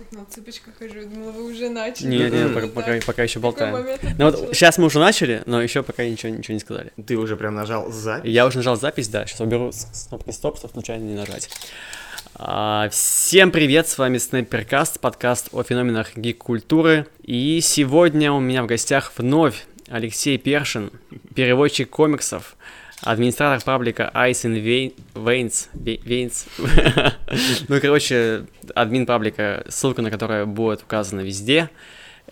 [0.00, 2.08] так на цыпочках хожу, думала, вы уже начали.
[2.08, 3.86] Не, не, пока, пока, пока еще болтаем.
[4.18, 6.92] Ну вот сейчас мы уже начали, но еще пока ничего, ничего не сказали.
[7.06, 8.30] Ты уже прям нажал запись.
[8.30, 9.70] Я уже нажал запись, да, сейчас уберу
[10.08, 11.50] кнопки стоп, чтобы случайно не нажать.
[12.34, 17.06] А, всем привет, с вами Снайперкаст, подкаст о феноменах гик-культуры.
[17.22, 20.92] И сегодня у меня в гостях вновь Алексей Першин,
[21.34, 22.56] переводчик комиксов,
[23.02, 25.68] администратор паблика Ice in Vein- Veins.
[25.74, 26.46] Ве- Veins.
[27.68, 31.70] Ну, короче, админ паблика, ссылка на которую будет указана везде.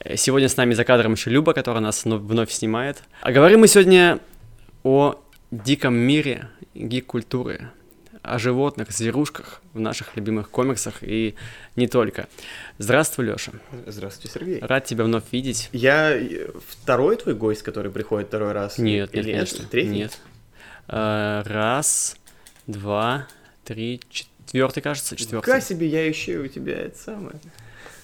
[0.00, 3.02] Э, Сегодня с нами за кадром еще Люба, которая нас вновь- снимает.
[3.20, 4.18] А говорим мы сегодня
[4.82, 7.70] о диком мире гик-культуры,
[8.22, 11.34] о животных, зверушках в наших любимых комиксах и
[11.77, 12.27] не только.
[12.78, 13.52] Здравствуй, Лёша.
[13.86, 14.60] Здравствуйте, Сергей.
[14.60, 15.69] Рад тебя вновь видеть.
[15.72, 18.77] Я э, второй твой гость, который приходит второй раз?
[18.78, 19.64] Нет, нет, Или конечно.
[19.70, 19.88] Третий?
[19.91, 20.19] Нет.
[20.88, 22.16] Э, Раз,
[22.66, 23.27] два,
[23.65, 25.45] три, четвертый, кажется, четвертый.
[25.61, 27.37] себе, я ищу у тебя это самое.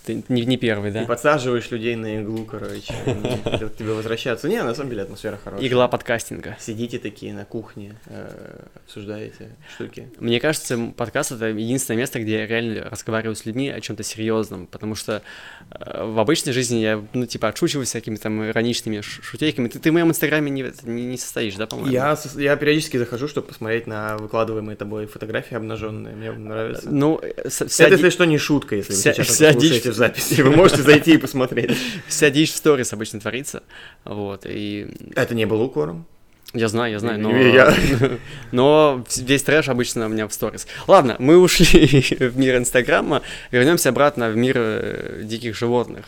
[0.05, 1.05] Ты не, не первый, Ты да?
[1.07, 2.93] подсаживаешь людей на иглу, короче.
[3.07, 4.49] они к тебе возвращаться.
[4.49, 5.67] Не, на самом деле атмосфера хорошая.
[5.67, 6.57] Игла подкастинга.
[6.61, 10.09] Сидите такие на кухне, э, обсуждаете штуки.
[10.19, 14.67] Мне кажется, подкаст это единственное место, где я реально разговариваю с людьми о чем-то серьезном,
[14.67, 15.23] потому что
[15.71, 19.69] э, в обычной жизни я, ну, типа, отшучиваюсь всякими там ироничными шутейками.
[19.69, 21.91] Ты, ты в моем инстаграме не, не, не состоишь, да, по-моему?
[21.91, 26.15] Я, я периодически захожу, чтобы посмотреть на выкладываемые тобой фотографии обнаженные.
[26.15, 26.91] Мне нравится.
[26.91, 29.94] Ну, э, вся, Это, ди- если что, не шутка, если вся- вы сейчас вся дичь-
[29.95, 30.43] в записи.
[30.43, 31.77] Вы можете зайти и посмотреть.
[32.09, 33.63] вся дичь в сторис обычно творится,
[34.05, 36.07] вот, и Это не было укором.
[36.53, 37.37] я знаю, я знаю, но...
[37.37, 37.75] Я.
[38.53, 40.67] Но весь трэш обычно у меня в сторис.
[40.87, 41.87] Ладно, мы ушли
[42.21, 46.05] в мир Инстаграма, вернемся обратно в мир э, диких животных.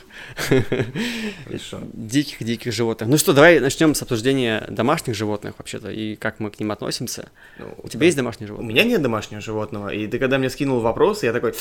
[1.93, 3.09] Диких-диких животных.
[3.09, 7.29] Ну что, давай начнем с обсуждения домашних животных вообще-то и как мы к ним относимся.
[7.59, 8.69] Ну, У тебя есть домашние У животные?
[8.69, 11.55] меня нет домашнего животного, и ты когда мне скинул вопрос, я такой,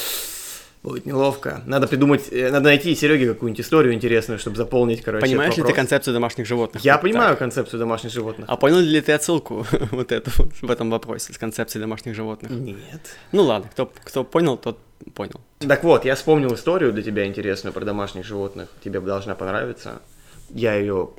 [0.86, 1.62] будет неловко.
[1.66, 5.74] Надо придумать, э, надо найти Сереге какую-нибудь историю интересную, чтобы заполнить, короче, Понимаешь ли ты
[5.74, 6.84] концепцию домашних животных?
[6.84, 7.40] Я Вот понимаю так.
[7.40, 8.48] концепцию домашних животных.
[8.50, 12.52] А понял ли ты отсылку вот эту вот в этом вопросе с концепцией домашних животных?
[12.52, 13.02] Нет.
[13.32, 14.78] Ну ладно, кто, кто понял, тот
[15.14, 15.42] понял.
[15.60, 18.70] Так вот, я вспомнил историю для тебя интересную про домашних животных.
[18.84, 20.02] Тебе должна понравиться.
[20.50, 21.10] Я ее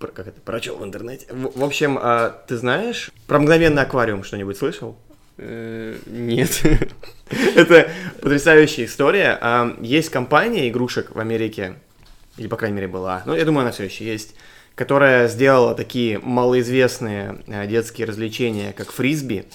[0.00, 1.26] как это, прочел в интернете.
[1.30, 4.96] В, в общем, а, ты знаешь про мгновенный аквариум что-нибудь слышал?
[5.38, 6.62] Э, Нет.
[7.56, 9.38] Это потрясающая история.
[9.40, 11.74] А, Есть компания игрушек в Америке,
[12.36, 14.34] или, по крайней мере, была, ну, я думаю, она все еще есть,
[14.74, 19.46] которая сделала такие малоизвестные а, детские развлечения, как фрисби,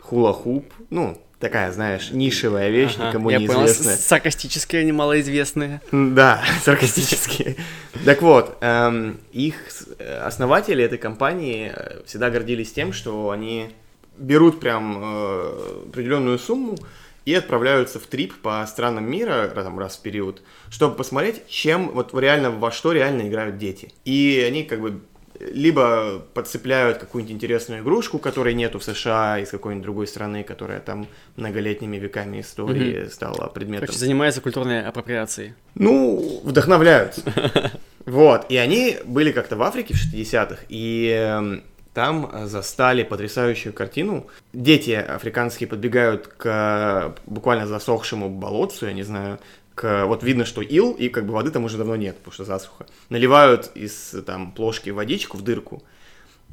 [0.00, 5.80] хула-хуп, ну, такая, знаешь, нишевая вещь, Ага, никому Я не понял, саркастические, немалоизвестные.
[5.92, 7.56] Да, саркастические.
[8.04, 9.56] Так вот, эм, их
[9.98, 13.70] э, основатели этой компании э, всегда гордились тем, что они
[14.18, 16.76] берут прям э, определенную сумму
[17.24, 21.88] и отправляются в трип по странам мира раз, там, раз в период, чтобы посмотреть, чем
[21.90, 23.92] вот реально во что реально играют дети.
[24.04, 25.00] И они как бы
[25.40, 31.08] либо подцепляют какую-нибудь интересную игрушку, которой нету в США из какой-нибудь другой страны, которая там
[31.36, 35.54] многолетними веками истории стала предметом Короче, занимается культурной апроприацией.
[35.74, 37.18] ну, вдохновляют.
[38.06, 41.64] Вот, и они были как-то в Африке в 60-х, и эм,
[41.94, 44.26] там э, застали потрясающую картину.
[44.52, 49.38] Дети африканские подбегают к буквально засохшему болотцу, я не знаю,
[49.74, 52.44] к, вот видно, что ил, и как бы воды там уже давно нет, потому что
[52.44, 52.86] засуха.
[53.08, 55.82] Наливают из там плошки водичку в дырку,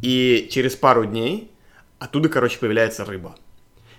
[0.01, 1.51] и через пару дней
[1.99, 3.35] оттуда, короче, появляется рыба.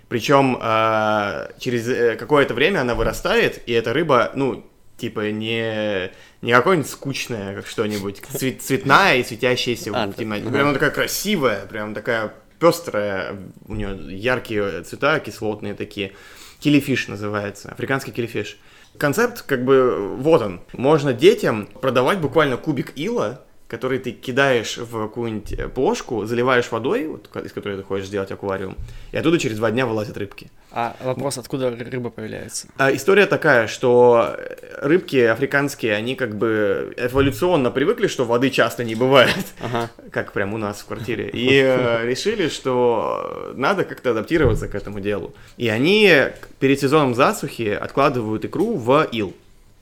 [0.07, 4.65] Причем э, через э, какое-то время она вырастает, и эта рыба, ну,
[5.03, 10.47] типа, не, не какое-нибудь скучное, как что-нибудь, цвет- цветная и светящаяся А, в темноте.
[10.49, 13.35] Прям она такая красивая, прям такая пестрая,
[13.67, 16.13] у нее яркие цвета, кислотные такие.
[16.61, 18.57] Килифиш называется, африканский килифиш.
[18.97, 20.61] Концепт, как бы, вот он.
[20.71, 23.41] Можно детям продавать буквально кубик ила,
[23.73, 28.31] который ты кидаешь в какую-нибудь э, плошку, заливаешь водой, вот, из которой ты хочешь сделать
[28.31, 28.77] аквариум,
[29.11, 30.51] и оттуда через два дня вылазят рыбки.
[30.71, 32.67] А вопрос, откуда ры- рыба появляется?
[32.77, 34.55] А история такая, что э,
[34.87, 39.89] рыбки африканские, они как бы эволюционно привыкли, что воды часто не бывает, Ага.
[40.11, 44.99] как прям у нас в квартире, и э, решили, что надо как-то адаптироваться к этому
[44.99, 45.33] делу.
[45.57, 46.11] И они
[46.59, 49.33] перед сезоном засухи откладывают икру в ил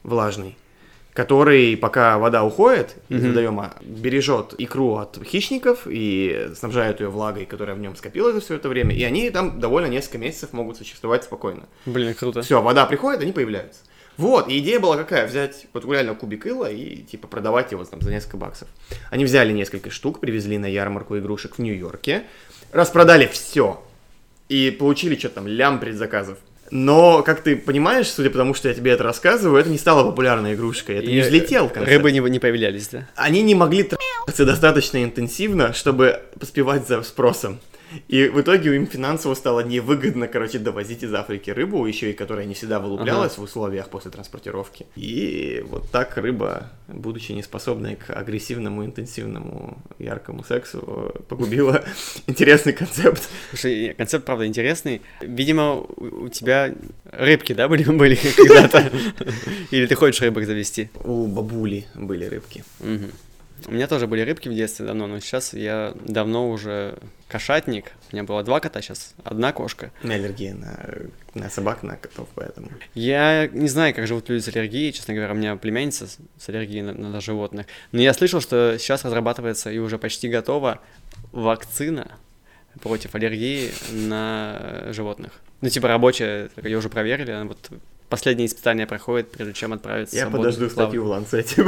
[0.04, 0.56] влажный,
[1.14, 3.30] который, пока вода уходит из Мгм.
[3.30, 8.56] водоема, бережет икру от хищников и снабжает ее влагой, которая в нем скопилась за все
[8.56, 11.64] это время, и они там довольно несколько месяцев могут существовать спокойно.
[11.86, 12.42] Блин, круто.
[12.42, 13.82] Все, вода приходит, они появляются.
[14.18, 15.26] Вот, и идея была какая?
[15.26, 18.68] Взять вот реально кубик ила и, типа, продавать его там за несколько баксов.
[19.10, 22.24] Они взяли несколько штук, привезли на ярмарку игрушек в Нью-Йорке,
[22.72, 23.82] распродали все.
[24.50, 26.38] И получили что-то там, лям предзаказов.
[26.72, 30.06] Но, как ты понимаешь, судя по тому, что я тебе это рассказываю, это не стало
[30.06, 31.00] популярной игрушкой.
[31.00, 31.90] Это не И взлетел концепт.
[31.90, 33.10] Рыбы не, не появлялись, да?
[33.16, 37.60] Они не могли трахаться достаточно интенсивно, чтобы поспевать за спросом.
[38.08, 42.46] И в итоге им финансово стало невыгодно, короче, довозить из Африки рыбу, еще и которая
[42.46, 44.86] не всегда вылуплялась в условиях после транспортировки.
[44.96, 51.84] И вот так рыба, будучи неспособной к агрессивному, интенсивному, яркому сексу, погубила
[52.28, 53.30] интересный концепт.
[53.50, 55.02] Слушай, концепт, правда, интересный.
[55.22, 56.74] Видимо, у тебя
[57.12, 58.92] рыбки, да, были, были когда-то?
[59.72, 60.90] Или ты хочешь рыбок завести?
[61.04, 62.64] У бабули были рыбки.
[62.80, 63.12] Мгм.
[63.68, 66.98] У меня тоже были рыбки в детстве давно, но сейчас я давно уже
[67.28, 67.94] кошатник.
[68.12, 69.92] У меня было два кота, сейчас одна кошка.
[70.04, 70.80] У меня аллергия на,
[71.34, 72.70] на собак, на котов, поэтому...
[72.94, 76.50] Я не знаю, как живут люди с аллергией, честно говоря, у меня племянница с с
[76.50, 77.68] аллергией на, на животных.
[77.92, 80.80] Но я слышал, что сейчас разрабатывается и уже почти готова
[81.32, 82.12] вакцина
[82.82, 85.40] против аллергии на животных.
[85.62, 87.70] Ну, типа рабочая, ее уже проверили, она вот
[88.12, 90.16] последние испытания проходит, прежде чем отправиться.
[90.16, 91.64] Я подожду статью в Ланцете,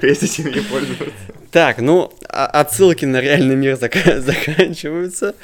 [0.00, 1.12] прежде чем- ей пользоваться.
[1.50, 5.34] Так, ну, отсылки на реальный мир зака- заканчиваются.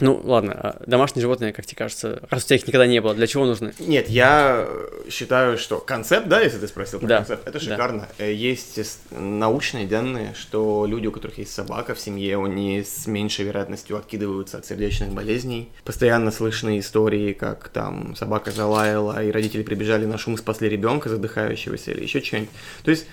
[0.00, 3.00] Ам, ну, ладно, а домашние животные, как тебе кажется, раз у тебя их никогда не
[3.00, 3.72] было, для чего нужны?
[3.78, 4.68] Нет, я
[5.10, 7.64] считаю, что концепт, да, если ты спросил про Да, концепт, это да.
[7.64, 8.08] шикарно.
[8.18, 8.78] Э, Есть
[9.10, 14.58] научные данные, что люди, у которых есть собака в семье, они с меньшей вероятностью откидываются
[14.58, 15.68] от сердечных болезней.
[15.84, 21.90] Постоянно слышны истории, как там собака залаяла, и родители прибежали на шум, спасли ребенка задыхающегося
[21.92, 22.50] или еще что-нибудь.
[22.84, 23.06] То есть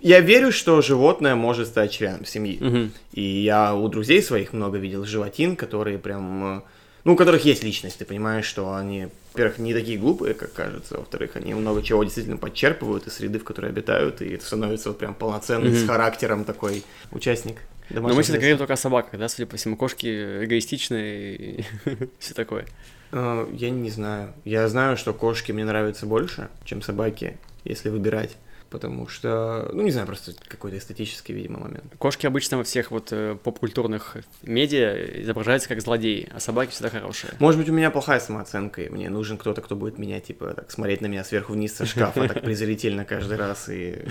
[0.00, 2.58] я верю, что животное может стать членом семьи.
[2.60, 2.92] Мгм.
[3.12, 6.58] И я у друзей своих много видел животин, которые прям...
[6.58, 6.60] э,
[7.04, 10.98] Ну, у которых есть личность, ты понимаешь, что они, во-первых, не такие глупые, как кажется,
[10.98, 14.98] во-вторых, они много чего действительно подчерпывают из среды, в которой обитают, и это становится вот
[14.98, 15.88] прям полноценный, с Мгм.
[15.88, 17.56] характером такой участник.
[17.90, 21.64] Но мы сейчас говорим только о собаках, да, судя по всему, кошки эгоистичные и
[22.20, 22.66] все такое.
[23.10, 24.32] Э, Я не знаю.
[24.44, 28.36] Я знаю, что кошки мне нравятся больше, чем собаки, если выбирать.
[28.72, 31.84] Потому что, ну, не знаю, просто какой-то эстетический, видимо, момент.
[31.98, 37.34] Кошки обычно во всех вот э, поп-культурных медиа изображаются как злодеи, а собаки всегда хорошие.
[37.38, 40.70] Может быть, у меня плохая самооценка, и мне нужен кто-то, кто будет меня, типа, так
[40.70, 44.06] смотреть на меня сверху вниз со шкафа, так презрительно каждый раз и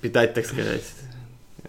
[0.00, 0.84] питать, так сказать.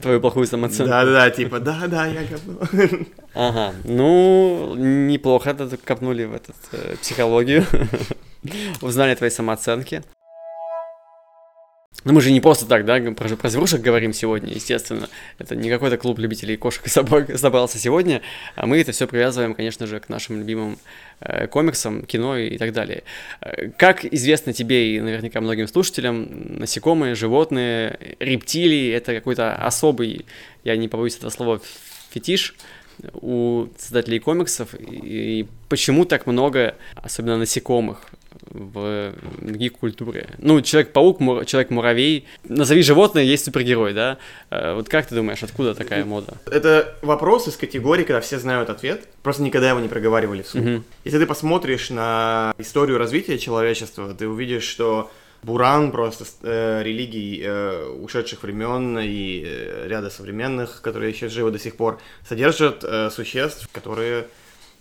[0.02, 0.90] Твою плохую самооценку.
[0.90, 3.06] Да-да-да, типа, да-да, я говно.
[3.34, 7.66] Ага, ну, неплохо это копнули в этот, э, психологию.
[8.82, 10.04] Узнали твои самооценки.
[12.04, 15.10] Но мы же не просто так, да, про, про зверушек говорим сегодня, естественно.
[15.38, 18.22] Это не какой-то клуб любителей кошек и собак собрался сегодня,
[18.56, 20.78] а мы это все привязываем, конечно же, к нашим любимым
[21.22, 23.04] э, комиксам, кино и так далее.
[23.42, 30.26] Э, Как известно тебе и наверняка многим слушателям, насекомые, животные, рептилии— это какой-то особый,
[30.64, 31.62] я не побоюсь этого слова,
[32.12, 32.56] фетиш
[33.14, 38.06] у создателей комиксов, и почему так много, особенно насекомых,
[38.50, 40.28] в гик-культуре.
[40.38, 42.26] Ну, Человек-паук, мур- Человек-муравей.
[42.44, 44.18] Назови животное, есть супергерой, да?
[44.50, 46.34] Э, Вот как ты думаешь, откуда такая мода?
[46.46, 50.64] Это вопрос из категории, когда все знают ответ, просто никогда его не проговаривали вслух.
[50.66, 50.84] Мгм.
[51.06, 55.12] Если ты посмотришь на историю развития человечества, ты увидишь, что
[55.44, 61.60] Буран просто э, религий э, ушедших времен и э, ряда современных, которые еще живы до
[61.60, 64.28] сих пор, содержат э, существ, которые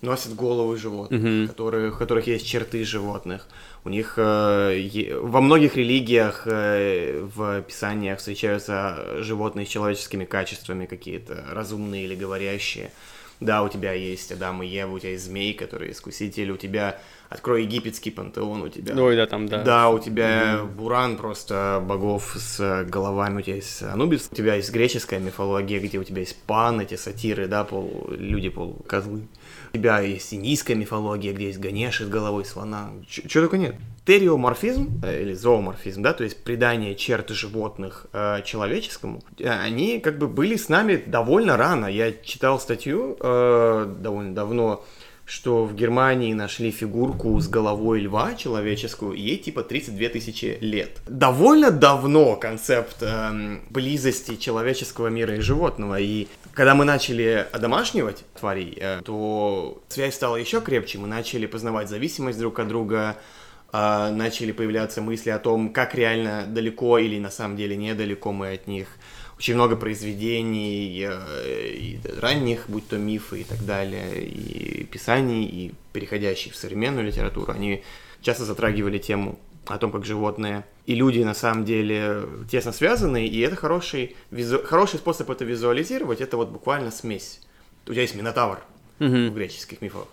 [0.03, 1.49] носят головы животных, Мгм.
[1.49, 3.47] которые, у которых есть черты животных.
[3.85, 11.44] У них э, во многих религиях э, в писаниях встречаются животные с человеческими качествами какие-то,
[11.51, 12.91] разумные или говорящие.
[13.41, 17.01] Да, у тебя есть Адам и Ева, у тебя есть змей, который искуситель, у тебя
[17.29, 19.63] открой египетский пантеон, у тебя Ой, да, там, да.
[19.65, 24.71] да, у тебя Буран просто богов с головами, у тебя есть Анубис, у тебя есть
[24.71, 29.27] греческая мифология, где у тебя есть пан, эти сатиры, да, пол люди, полукозлы.
[29.74, 32.91] У тебя есть индийская мифология, где есть Ганеши с головой слона.
[33.08, 33.74] Чего только нет.
[34.05, 40.19] Териоморфизм, э, или зооморфизм, да, то есть придание черт животных э, человеческому, э, они как
[40.19, 41.86] бы были с нами довольно рано.
[41.86, 44.84] Я читал статью э, довольно давно,
[45.32, 51.01] что в Германии нашли фигурку с головой льва человеческую, и ей типа 32 тысячи лет.
[51.06, 58.77] Довольно давно концепт эм, близости человеческого мира и животного, и когда мы начали одомашнивать тварей,
[58.79, 63.17] э, то связь стала еще крепче, мы начали познавать зависимость друг от друга,
[63.72, 68.53] э, начали появляться мысли о том, как реально далеко или на самом деле недалеко мы
[68.53, 68.86] от них.
[69.43, 75.75] Очень много произведений э, и ранних, будь то мифы и так далее, и писаний, и
[75.93, 77.82] переходящих в современную литературу, они
[78.20, 83.41] часто затрагивали тему о том, как животные и люди на самом деле тесно связаны, и
[83.41, 87.41] это хороший, визу- хороший способ это визуализировать, это вот буквально смесь.
[87.89, 88.61] У тебя есть Минотавр
[89.01, 89.34] в Мгм.
[89.34, 90.06] греческих мифах,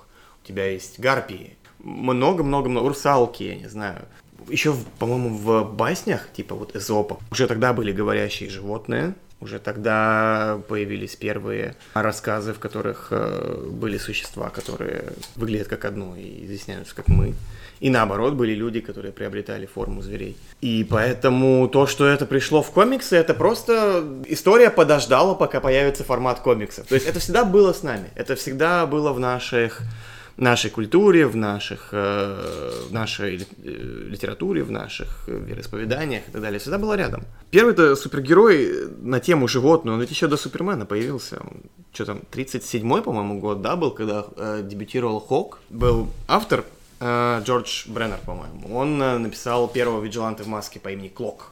[0.44, 4.08] у тебя есть гарпии, много-много-много, русалки, я не знаю.
[4.50, 11.16] Еще, по-моему, в баснях, типа вот Эзопа, уже тогда были говорящие животные, уже тогда появились
[11.16, 17.36] первые рассказы, в которых э, были существа, которые выглядят как одно и изъясняются как мы.
[17.80, 20.36] И наоборот, были люди, которые приобретали форму зверей.
[20.60, 26.40] И поэтому то, что это пришло в комиксы, это просто история подождала, пока появится формат
[26.42, 26.88] комиксов.
[26.88, 28.10] То есть это всегда было с нами.
[28.16, 29.82] Это всегда было в наших
[30.42, 36.60] нашей культуре, в, наших, э, в нашей э, литературе, в наших вероисповеданиях и так далее,
[36.60, 37.24] всегда было рядом.
[37.52, 41.42] Первый это супергерой на тему животного, он ведь еще до Супермена появился.
[41.94, 45.60] Что там, 37-й, по-моему, год, да, был, когда э, дебютировал Хок.
[45.70, 46.64] Был автор
[47.00, 48.76] э, Джордж Бреннер, по-моему.
[48.76, 51.52] Он э, написал первого виджиланта в маске по имени Клок.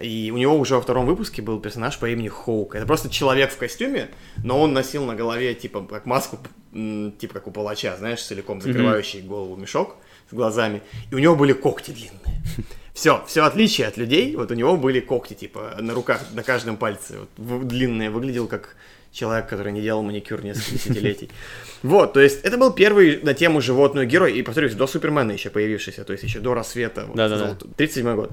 [0.00, 2.74] И у него уже во втором выпуске был персонаж по имени Хоук.
[2.74, 4.08] Это просто человек в костюме,
[4.42, 6.38] но он носил на голове, типа, как маску,
[6.72, 9.26] типа, как у палача, знаешь, целиком закрывающий mm-hmm.
[9.26, 9.96] голову мешок
[10.30, 10.82] с глазами.
[11.10, 12.42] И у него были когти длинные.
[12.94, 16.76] Все, все отличие от людей, вот у него были когти, типа, на руках, на каждом
[16.76, 18.76] пальце, вот, длинные, выглядел как
[19.12, 21.30] человек, который не делал маникюр несколько десятилетий.
[21.82, 25.50] Вот, то есть это был первый на тему животную герой, и, повторюсь, до Супермена еще
[25.50, 27.56] появившийся, то есть еще до рассвета, вот, Да-да-да.
[27.76, 28.30] 37 год.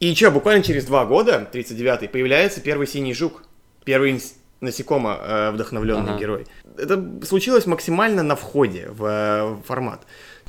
[0.00, 3.42] И что, буквально через два года, 39-й, появляется первый синий жук,
[3.84, 4.20] первый
[4.60, 6.18] насекомо э, вдохновленный ага.
[6.18, 6.46] герой.
[6.76, 10.02] Это случилось максимально на входе в э, формат.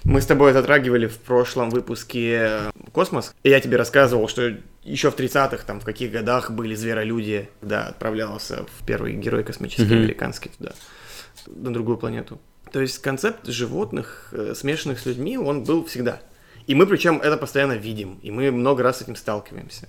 [0.04, 5.12] Мы с тобой затрагивали в прошлом выпуске э, космос, и я тебе рассказывал, что еще
[5.12, 9.98] в 30-х, там, в каких годах были зверолюди, когда отправлялся в первый герой космический mm-hmm.
[9.98, 10.72] американский туда,
[11.48, 12.40] на другую планету.
[12.72, 16.22] То есть концепт животных, э, смешанных с людьми, он был всегда.
[16.68, 19.88] И мы причем это постоянно видим, и мы много раз с этим сталкиваемся.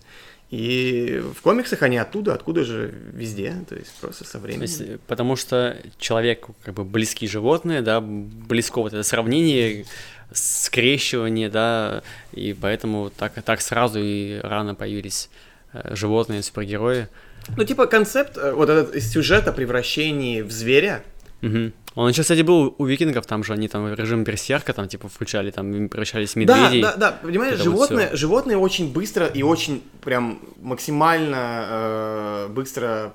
[0.52, 4.62] И в комиксах они оттуда, откуда же везде, то есть просто со временем.
[4.62, 9.86] Есть, потому что человек как бы близкие животные, да, близко вот это сравнение,
[10.30, 12.02] скрещивание, да,
[12.32, 15.30] и поэтому так, так сразу и рано появились
[15.72, 17.08] э, животные, супергерои.
[17.56, 21.02] Ну, типа концепт, э, вот этот сюжет о превращении в зверя,
[21.42, 21.72] Угу.
[21.94, 25.50] Он еще, кстати, был у викингов, там же они там режим берсерка там типа включали,
[25.50, 26.80] там превращались в медведей.
[26.80, 33.12] Да, да, да, понимаешь, животные, вот животные очень быстро и очень прям максимально э, быстро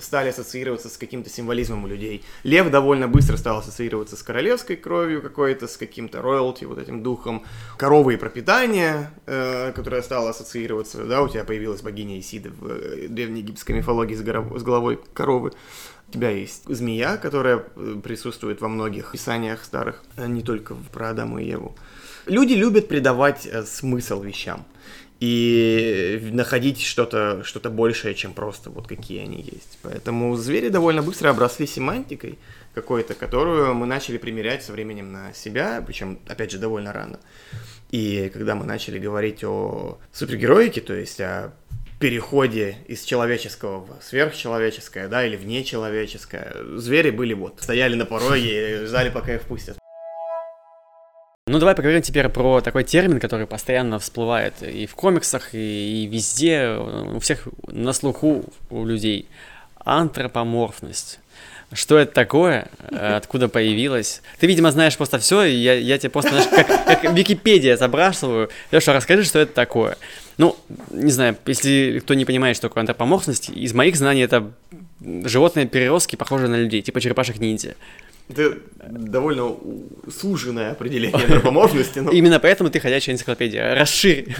[0.00, 2.24] стали ассоциироваться с каким-то символизмом у людей.
[2.42, 7.44] Лев довольно быстро стал ассоциироваться с королевской кровью какой-то, с каким-то роялти, вот этим духом.
[7.76, 13.08] Коровы и пропитание, э, которое стало ассоциироваться, да, у тебя появилась богиня Исида в э,
[13.08, 15.52] древнеегипетской мифологии с, горов- с головой коровы.
[16.08, 21.10] У тебя есть змея, которая э, присутствует во многих писаниях старых, а не только про
[21.10, 21.76] Адама и Еву.
[22.26, 24.64] Люди любят придавать э, смысл вещам
[25.20, 29.78] и находить что-то что большее, чем просто вот какие они есть.
[29.82, 32.38] Поэтому звери довольно быстро обросли семантикой
[32.74, 37.18] какой-то, которую мы начали примерять со временем на себя, причем, опять же, довольно рано.
[37.90, 41.52] И когда мы начали говорить о супергероике, то есть о
[41.98, 46.54] переходе из человеческого в сверхчеловеческое, да, или в нечеловеческое.
[46.76, 49.78] Звери были вот, стояли на пороге и ждали, пока их впустят.
[51.48, 56.06] Ну, давай поговорим теперь про такой термин, который постоянно всплывает и в комиксах, и, и
[56.06, 59.28] везде, у всех на слуху у людей.
[59.76, 61.20] Антропоморфность.
[61.72, 62.68] Что это такое?
[62.90, 64.22] Откуда появилось?
[64.40, 68.48] Ты, видимо, знаешь просто все, и я, я тебе просто, знаешь, как, как Википедия забрасываю.
[68.70, 69.98] Леша, расскажи, что это такое.
[70.38, 70.56] Ну,
[70.90, 74.50] не знаю, если кто не понимает, что такое антропоморфность, из моих знаний это
[75.00, 77.74] животные переростки, похожие на людей, типа черепашек-ниндзя.
[78.30, 79.56] Это довольно
[80.10, 81.98] суженное определение антропоморфности.
[82.00, 82.10] Но...
[82.10, 83.74] Именно поэтому ты ходячая энциклопедия.
[83.74, 84.34] Расширь.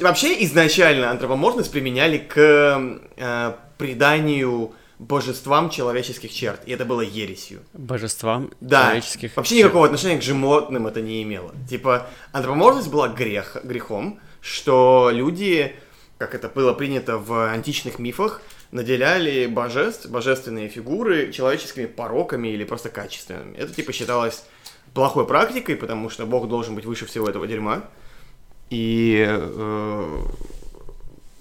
[0.00, 7.62] Вообще, изначально антропоморфность применяли к э, приданию божествам человеческих черт, и это было ересью.
[7.72, 8.86] Божествам да.
[8.86, 9.64] человеческих Вообще черт.
[9.66, 11.52] никакого отношения к животным это не имело.
[11.68, 15.74] Типа, антропоморфность была грех, грехом, что люди,
[16.18, 22.88] как это было принято в античных мифах, наделяли божеств, божественные фигуры человеческими пороками или просто
[22.88, 23.56] качественными.
[23.56, 24.44] Это типа считалось
[24.94, 27.84] плохой практикой, потому что Бог должен быть выше всего этого дерьма.
[28.70, 30.22] И э,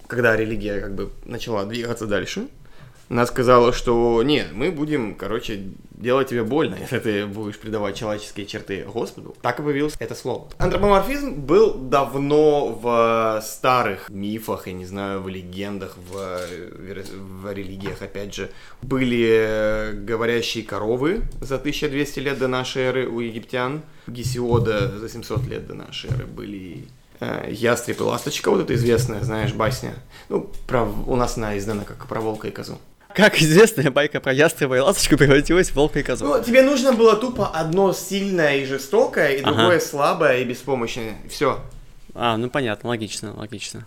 [0.07, 2.47] когда религия как бы начала двигаться дальше,
[3.09, 8.45] она сказала, что нет, мы будем, короче, делать тебе больно, если ты будешь придавать человеческие
[8.45, 9.35] черты Господу.
[9.41, 10.47] Так и появилось это слово.
[10.57, 16.39] Антропоморфизм был давно в старых мифах, я не знаю, в легендах, в,
[17.41, 18.49] в религиях, опять же.
[18.81, 23.81] Были говорящие коровы за 1200 лет до нашей эры у египтян.
[24.07, 26.85] Гесиода за 700 лет до нашей эры были
[27.19, 29.93] э, ястреб и ласточка, вот это известная, знаешь, басня.
[30.27, 32.79] Ну, про, у нас она издана как про волка и козу.
[33.15, 36.25] Как известная байка про ястреба и ласточку превратилась в волка и козу.
[36.25, 39.53] Ну, тебе нужно было тупо одно сильное и жестокое, и Ага.
[39.55, 41.15] другое слабое и беспомощное.
[41.29, 41.59] Все.
[42.15, 43.85] А, ну понятно, логично, логично.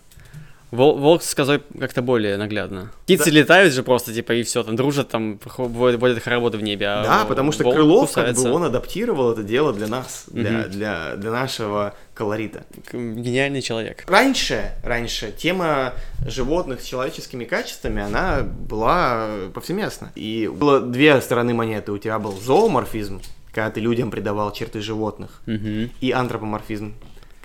[0.72, 2.90] Вол- волк с козой как-то более наглядно.
[3.04, 6.86] Птицы летают же просто, типа, и все, там дружат, там водят, хороводы в небе.
[6.88, 8.48] а Да, потому что Крылов, как кусается.
[8.48, 10.70] бы, он адаптировал это дело для нас, для, Мгм.
[10.70, 12.64] для, для нашего колорита.
[12.92, 14.04] Гениальный человек.
[14.08, 15.92] Раньше, раньше тема
[16.26, 20.10] животных с человеческими качествами, она была повсеместна.
[20.16, 21.92] И было две стороны монеты.
[21.92, 25.90] У тебя был зооморфизм, когда ты людям придавал черты животных, Мгм.
[26.00, 26.94] и антропоморфизм,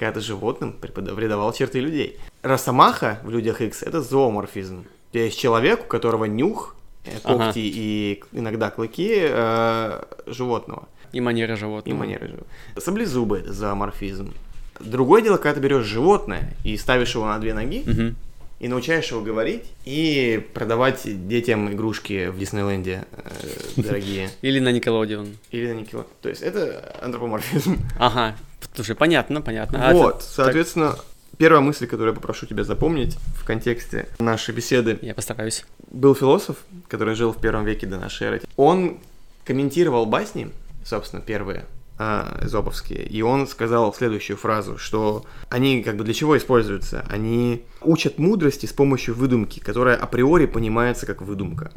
[0.02, 2.18] когда ты животным препода- придавал черты людей.
[2.42, 4.84] Росомаха в людях X это зооморфизм.
[5.12, 7.46] То есть человек, у которого нюх, э, Ага.
[7.46, 10.88] когти и к- иногда клыки э, животного.
[11.14, 12.00] И манера И животного.
[12.00, 12.50] манеры животного.
[12.80, 14.34] Саблезубы это зооморфизм.
[14.80, 18.16] Другое дело, когда ты берешь животное и ставишь его на две ноги, Мгм.
[18.60, 23.22] и научаешь его говорить, и продавать детям игрушки в Диснейленде э,
[23.78, 24.30] дорогие.
[24.42, 25.38] Или на Никелодеон.
[25.52, 26.08] Или на Никело.
[26.24, 27.78] То есть это антропоморфизм.
[28.00, 28.36] Ага,
[28.74, 29.90] слушай, понятно, понятно.
[29.90, 30.96] А Вот, это- соответственно,
[31.38, 34.96] первая мысль, которую я попрошу тебя запомнить в контексте нашей беседы.
[34.96, 35.66] так, я постараюсь.
[35.90, 38.42] Был философ, который жил в первом веке до нашей эры.
[38.58, 39.00] Он
[39.46, 40.52] комментировал басни,
[40.86, 41.66] собственно, первые,
[42.04, 47.06] а, эзоповские, и он сказал следующую фразу, что они как бы для чего используются?
[47.08, 51.72] Они учат мудрости с помощью выдумки, которая априори понимается как выдумка,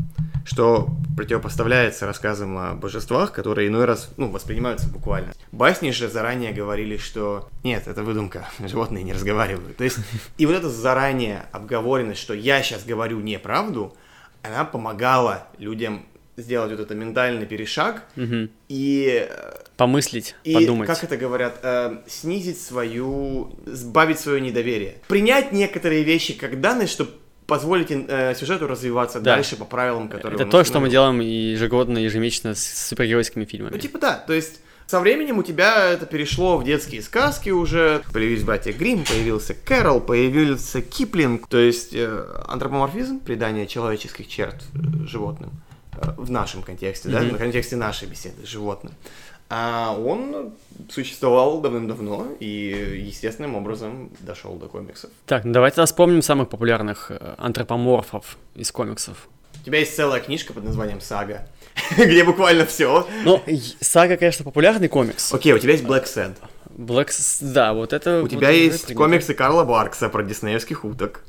[0.47, 5.35] что противопоставляется рассказам о божествах, которые иной раз, ну, воспринимаются буквально.
[5.52, 9.76] Басни же заранее говорили, что нет, это выдумка, животные не разговаривают.
[9.76, 9.99] То есть,
[10.38, 13.95] и вот эта заранее обговоренность, что я сейчас говорю неправду,
[14.43, 18.50] она помогала людям сделать вот этот ментальный перешаг Мгм.
[18.69, 20.87] и э, Помыслить, и, подумать.
[20.87, 24.97] как это говорят, э, снизить свою, сбавить свое недоверие.
[25.09, 27.11] Принять некоторые вещи как данные, чтобы
[27.47, 29.35] позволить э, сюжету развиваться Да.
[29.37, 33.73] дальше по правилам, которые Это то, что мы делаем ежегодно, ежемесячно с супергеройскими фильмами.
[33.75, 38.02] Ну, типа да, то есть со временем у тебя это перешло в детские сказки уже.
[38.12, 41.47] Появились братья Грим, появился Кэрол, появился Киплинг.
[41.49, 45.51] То есть э, антропоморфизм, придание человеческих черт э, животным,
[46.01, 47.35] э, в нашем контексте, да, Мгм.
[47.35, 48.92] в контексте нашей беседы животным,
[49.50, 50.54] а он
[50.90, 55.11] существовал давным-давно и естественным образом дошел до комиксов.
[55.26, 59.28] Так, ну давайте тогда вспомним самых популярных э, антропоморфов из комиксов.
[59.61, 61.46] У тебя есть целая книжка под названием «Сага»,
[61.96, 63.07] где буквально все.
[63.24, 63.42] Ну,
[63.80, 65.33] Сага, конечно, популярный комикс.
[65.33, 66.35] Окей, у тебя есть Black Sad.
[66.76, 67.11] Black...
[67.40, 68.18] Да, вот это...
[68.18, 69.02] У вот тебя уже есть принято.
[69.04, 71.24] комиксы Карла Баркса про диснеевских уток.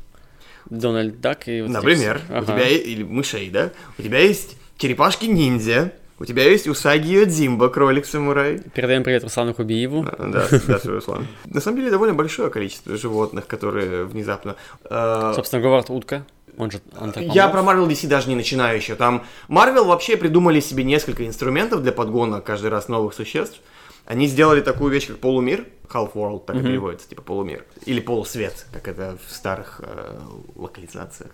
[0.70, 1.62] Дональд Дак и...
[1.62, 2.46] вот эти Например, у Ага.
[2.54, 3.72] тебя есть, или мышей, да?
[4.00, 8.60] У тебя есть черепашки-ниндзя, у тебя есть Усаги Йодзимба, кролик-самурай.
[8.74, 10.06] Передаем привет Руслану Хубиеву.
[10.08, 11.28] А, Да, да, свой Руслан.
[11.46, 14.56] На самом деле довольно большое количество животных, которые внезапно...
[14.90, 16.26] э, Собственно, Говард Утка,
[16.58, 17.36] он же антропоморф.
[17.36, 18.96] Я про Marvel DC даже не начинаю еще.
[18.96, 23.60] Там Marvel вообще придумали себе несколько инструментов для подгона каждый раз новых существ.
[24.06, 26.68] Они сделали такую вещь, как полумир, Half World, так и Мгм.
[26.68, 27.64] переводится, типа полумир.
[27.86, 30.20] Или полусвет, как это в старых э,
[30.56, 31.32] локализациях.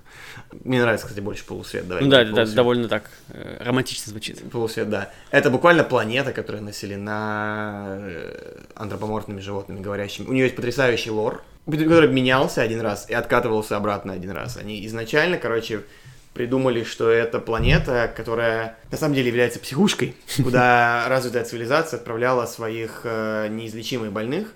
[0.63, 1.87] Мне нравится, кстати, больше полусвет.
[1.87, 2.55] Давай Ну да, говорить да, полусвет.
[2.55, 4.41] довольно так э, романтично звучит.
[4.51, 5.09] Полусвет, да.
[5.31, 10.27] Это буквально планета, которая населена э, антропоморфными животными, говорящими.
[10.27, 14.57] У нее есть потрясающий лор, который менялся один раз и откатывался обратно один раз.
[14.57, 15.83] Они изначально, короче,
[16.33, 23.01] придумали, что это планета, которая на самом деле является психушкой, куда развитая цивилизация отправляла своих
[23.03, 24.53] э, неизлечимых больных,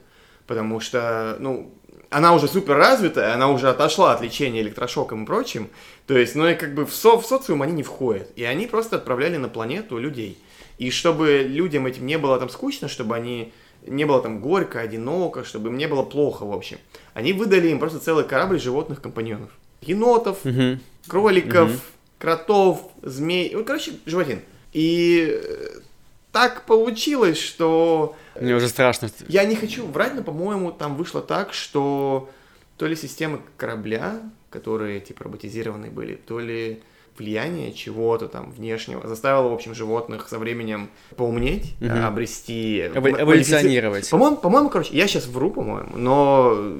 [0.48, 1.74] потому что, ну,
[2.10, 5.70] она уже супер развитая, она уже отошла от лечения электрошоком и прочим,
[6.08, 8.68] то есть, ну и как бы в, со- в социум они не входят, и они
[8.68, 10.38] просто отправляли на планету людей.
[10.78, 13.52] И чтобы людям этим не было там скучно, чтобы они
[13.88, 16.78] не было там горько, одиноко, чтобы им не было плохо, в общем.
[17.14, 19.50] Они выдали им просто целый корабль животных-компаньонов.
[19.82, 20.80] Енотов, Мгм.
[21.08, 21.80] Кроликов, Мгм.
[22.20, 24.40] кротов, змей, ну, короче, животин.
[24.74, 25.68] И э,
[26.32, 29.10] так получилось, что Мне уже страшно.
[29.28, 32.30] я не хочу врать, но, по-моему, там вышло так, что
[32.78, 36.82] то ли системы корабля, которые, типа, роботизированы были, то ли
[37.18, 42.88] влияние чего-то там внешнего заставило, в общем, животных со временем поумнеть, э, обрести...
[42.94, 44.10] Эволюционировать.
[44.10, 46.74] По-моему, по-моему, короче, я сейчас вру, по-моему, но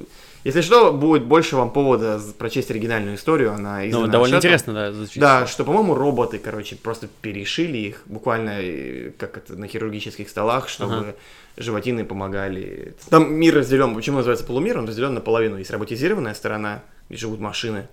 [0.46, 4.48] если что, будет больше вам повода прочесть оригинальную историю, она Ну, издана довольно Шеттом.
[4.48, 5.18] интересно, да, звучит.
[5.20, 10.68] Да, что, по-моему, роботы, короче, просто перешили их буквально э, как это на хирургических столах,
[10.68, 11.14] чтобы Ага.
[11.56, 12.94] животины помогали.
[13.10, 13.94] Там мир разделен.
[13.94, 14.78] Почему называется полумир?
[14.78, 15.58] Он разделен наполовину.
[15.58, 17.88] Есть роботизированная сторона, где живут машины,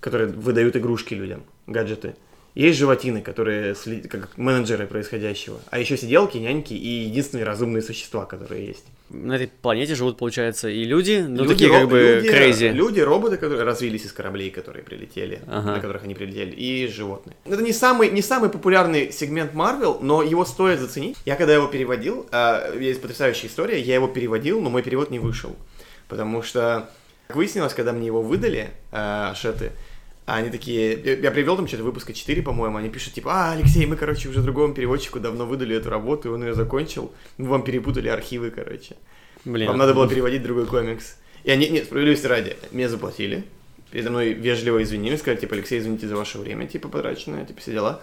[0.00, 2.14] которые выдают игрушки людям, гаджеты.
[2.54, 8.26] Есть животины, которые сли- как менеджеры происходящего, а еще сиделки, няньки и единственные разумные существа,
[8.26, 8.84] которые есть.
[9.08, 12.64] На этой планете живут, получается, и люди, ну, Люди, такие как бы люди, крейзи.
[12.66, 15.72] Люди, роботы, которые развились из кораблей, которые прилетели, Ага.
[15.76, 17.36] на которых они прилетели, и животные.
[17.46, 21.16] Это не самый, не самый популярный сегмент Marvel, но его стоит заценить.
[21.24, 25.18] Я когда его переводил, а, есть потрясающая история, я его переводил, но мой перевод не
[25.18, 25.56] вышел.
[26.08, 26.90] Потому что,
[27.28, 28.70] как выяснилось, когда мне его выдали,
[30.24, 33.84] а, они такие, я, привел там что-то выпуска 4, по-моему, они пишут, типа, а, Алексей,
[33.86, 37.64] мы, короче, уже другому переводчику давно выдали эту работу, и он ее закончил, мы вам
[37.64, 38.96] перепутали архивы, короче.
[39.44, 39.68] Блин.
[39.68, 41.16] Вам надо было переводить другой комикс.
[41.42, 43.44] И они, нет, справедливости ради, мне заплатили.
[43.90, 47.72] Передо мной вежливо извинились, сказали, типа, Алексей, извините за ваше время, типа, потраченное, типа, все
[47.72, 48.00] дела.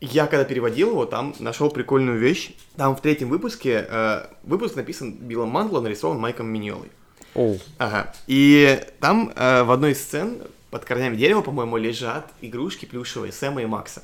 [0.00, 2.50] Я, когда переводил его, там нашел прикольную вещь.
[2.76, 6.90] Там в третьем выпуске, э, выпуск написан Биллом Мандло, нарисован Майком Миньолой.
[7.34, 7.58] Оу.
[7.78, 8.12] Ага.
[8.26, 10.42] И там э, в одной из сцен
[10.74, 14.02] под корнями дерева, по-моему, лежат игрушки плюшевые Сэма и Макса.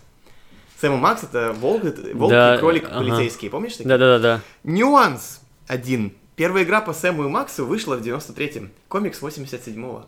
[0.81, 1.83] Сэм и Макс это волк,
[2.15, 3.01] волк Да, и кролик ага.
[3.01, 3.89] полицейские, помнишь такие?
[3.89, 4.41] Да-да-да-да.
[4.63, 6.15] Нюанс один.
[6.37, 8.71] Первая игра по Сэму и Максу вышла в 93-м.
[8.87, 10.07] Комикс 87-го.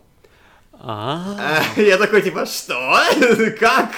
[0.75, 2.97] А, А, Я такой, типа, что?
[3.59, 3.91] Как?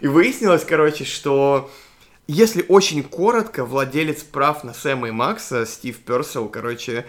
[0.00, 1.70] И выяснилось, короче, что
[2.28, 7.04] если очень коротко, владелец прав на Сэма и Макса, Стив Персел, короче,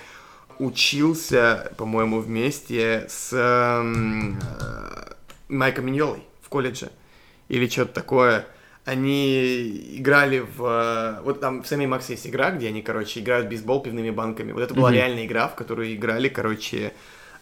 [0.59, 5.13] учился, по-моему, вместе с эм, э,
[5.49, 6.89] Майком Миньолой в колледже.
[7.49, 8.45] Или что-то такое.
[8.85, 11.17] Они играли в...
[11.19, 13.81] э, Вот там в Сэме и Максе есть игра, где они, короче, играют в бейсбол
[13.81, 14.51] пивными банками.
[14.51, 14.95] Вот это была Мгм.
[14.97, 16.93] реальная игра, в которую играли, короче,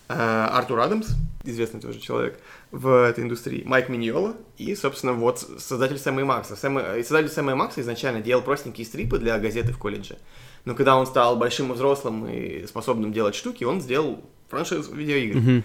[0.07, 1.07] э, Артур Адамс,
[1.43, 2.39] известный тоже человек
[2.71, 6.55] в этой индустрии, Майк Миньола и, собственно, вот создатель Сэма и Макса.
[6.55, 10.17] Сэм, создатель Сэма и Макса изначально делал простенькие стрипы для газеты в колледже.
[10.65, 15.37] Но когда он стал большим и взрослым и способным делать штуки, он сделал франшизу видеоигр.
[15.37, 15.63] мгм.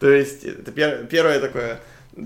[0.00, 1.80] То есть это пер- первое такое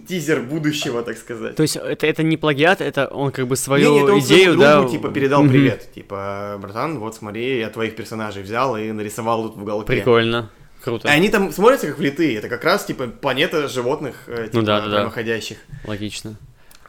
[0.09, 1.57] тизер будущего, так сказать.
[1.57, 4.45] То есть это, это не плагиат, это он как бы свою Не, не, это идею,
[4.55, 4.77] своему да?
[4.79, 5.51] другу, типа, передал Мгм.
[5.53, 5.93] привет.
[5.95, 9.87] Типа, братан, вот смотри, я твоих персонажей взял и нарисовал тут в уголке.
[9.87, 10.51] Прикольно.
[10.83, 11.09] Круто.
[11.09, 12.37] И они там смотрятся как влитые.
[12.37, 15.13] Это как раз, типа, планета животных, э, типа, Ну да, да, да.
[15.87, 16.37] Логично.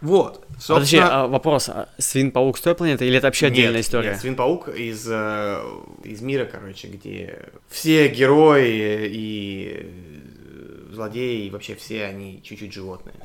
[0.05, 0.45] Вот.
[0.45, 1.23] Подожди, Собственно...
[1.23, 4.09] а вопрос, а Свин-паук с той планеты или это вообще отдельная Нет, история?
[4.11, 5.61] Нет, Свин-паук из, э,
[6.03, 7.39] из мира, короче, где
[7.69, 13.15] все герои и э, злодеи, и вообще все они чуть-чуть животные.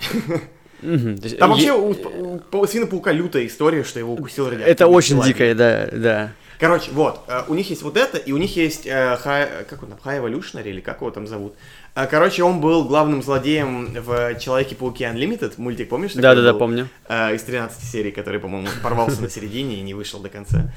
[1.38, 5.54] Там вообще у, у Пау- Свина-паука лютая история, что его укусил радиоактивный Это очень дикая,
[5.54, 6.32] да, да.
[6.58, 9.82] Короче, вот, э, у них есть вот это, и у них есть э, High, как
[9.82, 11.54] он там, High Evolutionary, или как его там зовут.
[11.94, 16.12] Э, Короче, он был главным злодеем в Человеке-пауке Unlimited, мультик, помнишь?
[16.14, 16.88] Да-да-да, помню.
[17.08, 20.72] Э, из 13 серий, который, по-моему, порвался на середине и не вышел до конца.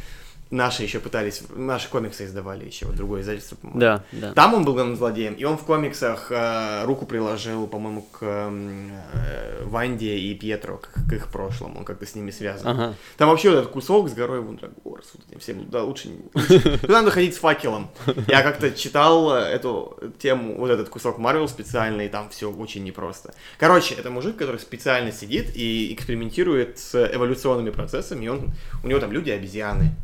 [0.54, 3.80] Наши еще пытались, наши комиксы издавали еще, вот другое издательство, по-моему.
[3.80, 4.34] Да, да.
[4.34, 8.92] Там он был главным злодеем, и он в комиксах э, руку приложил, по-моему, к м,
[9.14, 12.68] э, Ванде и Пьетро, к, к их прошлому, он как-то с ними связан.
[12.68, 12.94] Ага.
[13.18, 16.78] Там вообще вот этот кусок с горой Вундрагорс, вот этим всем, да, лучше, не- лучше-
[16.78, 17.90] Туда надо ходить с факелом.
[18.28, 22.84] Я как-то читал э, эту тему, вот этот кусок Марвел специально, и там все очень
[22.84, 23.34] непросто.
[23.58, 28.52] Короче, это мужик, который специально сидит и экспериментирует с эволюционными процессами, и он,
[28.84, 29.96] у него там люди-обезьяны,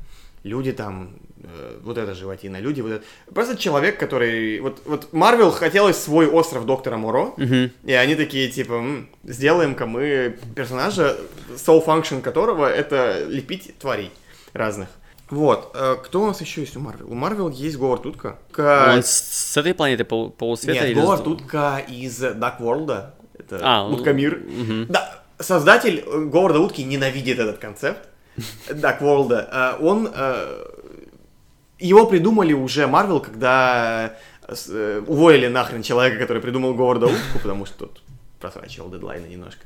[0.44, 3.04] люди там, э, вот эта животина, люди вот это.
[3.34, 4.60] Просто человек, который...
[4.62, 7.72] Вот, вот Марвел хотелось свой остров Доктора Муро, Мгм.
[7.84, 11.18] и они такие, типа, «М, сделаем-ка мы персонажа,
[11.56, 14.12] soul function которого это лепить тварей
[14.54, 14.88] разных.
[15.30, 17.12] Вот, э, кто у нас еще есть у Марвел?
[17.12, 18.40] У Марвел есть Говард Утка.
[18.52, 21.00] Ка- Он с, с этой планеты пол- полусвета Нет, или...
[21.00, 23.12] Говард Утка из Dark World.
[23.38, 24.38] Это А, Уткамир.
[24.40, 24.88] мгм.
[24.90, 28.08] Да, создатель э, Говарда Утки ненавидит этот концепт.
[28.70, 29.32] Dark World.
[29.32, 30.10] Э, Он...
[30.14, 30.66] э,
[31.80, 34.16] Его придумали уже Марвел, когда
[34.48, 38.02] э, э, уволили нахрен человека, который придумал Говарда Утку, потому что тот
[38.40, 39.62] просрачивал дедлайны немножко.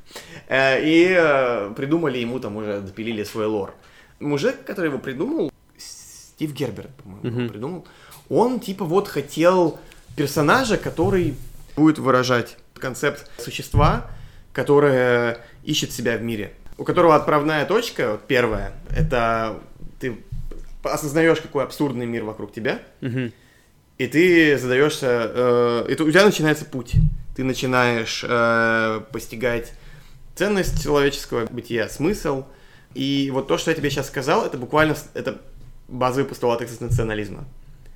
[0.48, 3.74] Э, И придумали ему там уже, допилили свой лор.
[4.20, 7.50] Мужик, который его придумал, Стив Герберт, по-моему, его Мгм.
[7.50, 7.88] придумал,
[8.30, 9.80] он типа вот хотел
[10.16, 11.36] персонажа, который
[11.76, 14.06] будет выражать концепт существа,
[14.54, 16.54] которое ищет себя в мире.
[16.78, 19.60] У которого отправная точка, вот первая, это
[20.00, 20.18] ты
[20.84, 23.32] осознаешь, какой абсурдный мир вокруг тебя, Мгм.
[23.98, 26.94] и ты задаешься, э, это у тебя начинается путь.
[27.36, 29.74] Ты начинаешь э, постигать
[30.36, 32.46] ценность человеческого бытия, смысл.
[32.94, 35.42] И вот то, что я тебе сейчас сказал, это буквально это
[35.88, 37.46] базовый постулат экзистенциализма.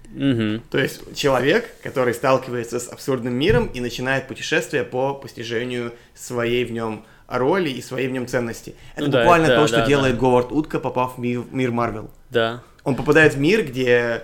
[0.10, 0.64] Мгм.
[0.72, 6.72] То есть человек, который сталкивается с абсурдным миром и начинает путешествие по постижению своей в
[6.72, 8.76] нем роли и своей в нем ценности.
[8.96, 10.20] Это Ну да, буквально да, то, что да, делает да.
[10.20, 12.10] Говард Утка, попав в мир, в мир Марвел.
[12.30, 12.64] Да.
[12.84, 14.24] Он попадает в мир, где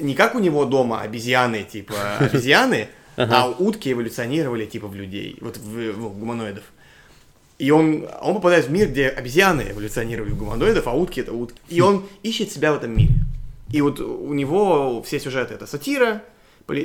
[0.00, 5.56] не как у него дома обезьяны, типа обезьяны, а утки эволюционировали типа в людей, вот
[5.56, 6.64] в, гуманоидов.
[7.58, 11.60] И он, он попадает в мир, где обезьяны эволюционировали в гуманоидов, а утки это утки.
[11.68, 13.14] И он ищет себя в этом мире.
[13.70, 16.22] И вот у него все сюжеты это сатира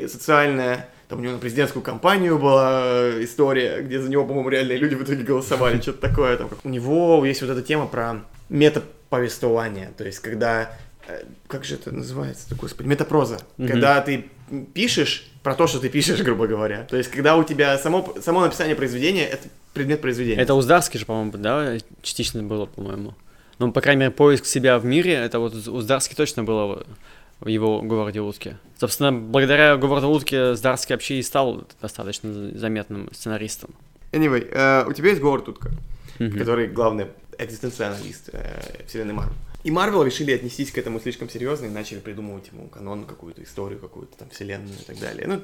[0.08, 4.96] социальная, там у него на президентскую кампанию была история, где за него, по-моему, реальные люди
[4.96, 6.38] в итоге голосовали, что-то такое.
[6.38, 6.50] Там.
[6.64, 10.72] У него есть вот эта тема про метаповествование, то есть когда
[11.08, 13.40] э, как же это называется, господи, метапроза.
[13.58, 13.68] Мгм.
[13.70, 14.30] Когда ты
[14.74, 16.84] пишешь про то, что ты пишешь, грубо говоря.
[16.84, 20.42] То есть, когда у тебя само, само написание произведения это предмет произведения.
[20.42, 23.14] Это у Здарски же, по-моему, да, частично было, по-моему.
[23.60, 26.86] Ну, по крайней мере, поиск себя в мире, это вот у Здарски точно было
[27.40, 28.58] в его городе утки.
[28.80, 33.72] Собственно, благодаря городу утки Здарский вообще и стал достаточно заметным сценаристом.
[34.12, 35.72] Anyway, э, у тебя есть город Утка,
[36.20, 36.38] Мгм.
[36.38, 39.36] который главный экзистенциалист э, вселенной Марвел.
[39.64, 43.80] И Марвел решили отнестись к этому слишком серьезно и начали придумывать ему канон, какую-то историю,
[43.80, 45.28] какую-то там вселенную и так далее.
[45.28, 45.42] Ну,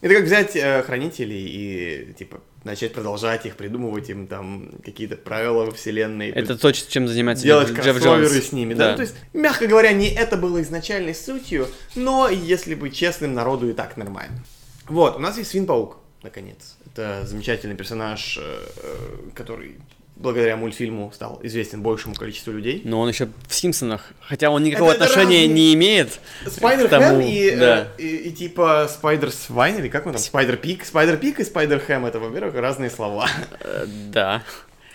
[0.00, 5.64] это как взять э, хранителей и, типа, начать продолжать их, придумывать им там какие-то правила
[5.66, 6.30] во вселенной.
[6.30, 8.02] Это то, чем занимается делать Джефф Джонс.
[8.02, 8.90] кроссоверы с ними, да?
[8.90, 13.68] Ну, То есть, мягко говоря, не это было изначальной сутью, но, если быть честным, народу
[13.68, 14.44] и так нормально.
[14.88, 16.76] Вот, у нас есть Свин-паук, наконец.
[16.86, 19.76] Это замечательный персонаж, э, э, который
[20.20, 22.82] благодаря мультфильму стал известен большему количеству людей.
[22.84, 26.20] Но он еще в Симпсонах, хотя он никакого Это- это отношения разные- не имеет.
[26.46, 27.88] Spider тому, Ham и, э, да.
[27.98, 30.20] и, и типа Spider Swine, или как он там?
[30.22, 30.84] Spider Pig.
[30.84, 33.28] Spider Pig и Spider Ham это, во-первых, разные слова.
[33.60, 34.42] Э, Да.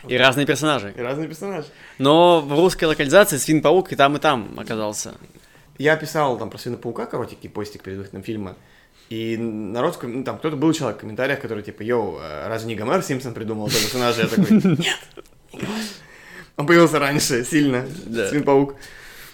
[0.08, 0.94] И разные персонажи.
[0.96, 1.68] И разные персонажи.
[1.98, 5.16] Но в русской локализации Свин-паук и там, и там оказался.
[5.80, 8.56] Я писал там про Свина-паука коротенький постик перед выходом фильма,
[9.10, 12.76] и народ, ну, там кто-то был человек в комментариях, который типа, йоу, э, разве не
[12.76, 14.22] Гомер Симпсон придумал этого персонажа?
[14.22, 14.98] Я такой, нет.
[16.58, 18.30] Он появился раньше, сильно, Да.
[18.30, 18.76] Свин-паук.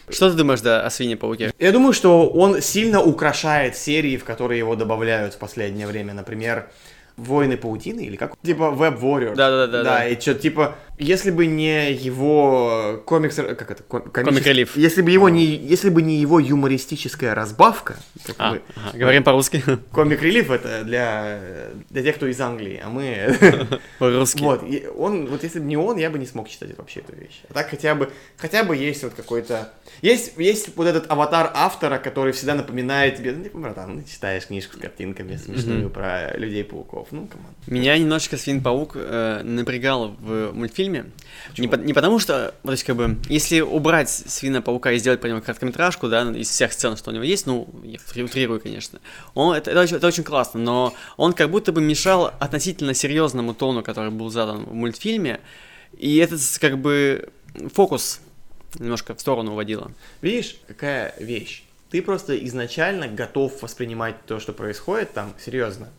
[0.10, 1.54] Что ты думаешь, да, о Свине-пауке?
[1.58, 6.14] Я думаю, что он сильно украшает серии, в которые его добавляют в последнее время.
[6.14, 6.70] Например,
[7.18, 8.34] Войны паутины или как?
[8.42, 9.36] Типа Web Warrior.
[9.36, 9.84] Да-да-да-да.
[9.84, 14.78] Да, и что типа, если бы не его комикс, как это, ко- комический- релиф.
[14.78, 17.98] Если бы его не, если бы не его юмористическая разбавка,
[18.38, 19.64] А, мы- ага, говорим по-русски.
[19.92, 21.40] комик релиф это для,
[21.90, 23.36] для тех, кто из Англии, а мы
[24.00, 24.42] По-русски.
[24.42, 27.16] вот, и он, вот если бы не он, я бы не смог читать вообще эту
[27.16, 27.42] вещь.
[27.50, 29.74] А так хотя бы, хотя бы есть вот какой-то...
[30.02, 34.10] Есть, есть вот этот аватар автора, который всегда напоминает тебе, ну, типа, братан, ну, ты
[34.12, 37.56] читаешь книжку с картинками смешную про людей-пауков, ну, команд.
[37.68, 40.91] Меня немножечко Свин-паук э, напрягал в мультфильме.
[41.58, 45.30] Не, по- не потому что, то есть, как бы, если убрать Свина-паука и сделать про
[45.30, 49.00] него короткометражку, да, из всех сцен, что у него есть, ну, я утри- утрирую, конечно,
[49.34, 53.54] он, это, это, очень, это очень классно, но он как будто бы мешал относительно серьезному
[53.54, 55.40] тону, который был задан в мультфильме,
[55.98, 57.30] и этот, как бы,
[57.74, 58.22] фокус
[58.80, 59.92] немножко в сторону уводило.
[60.22, 61.64] Видишь, какая вещь?
[61.90, 65.90] Ты просто изначально готов воспринимать то, что происходит там, серьезно.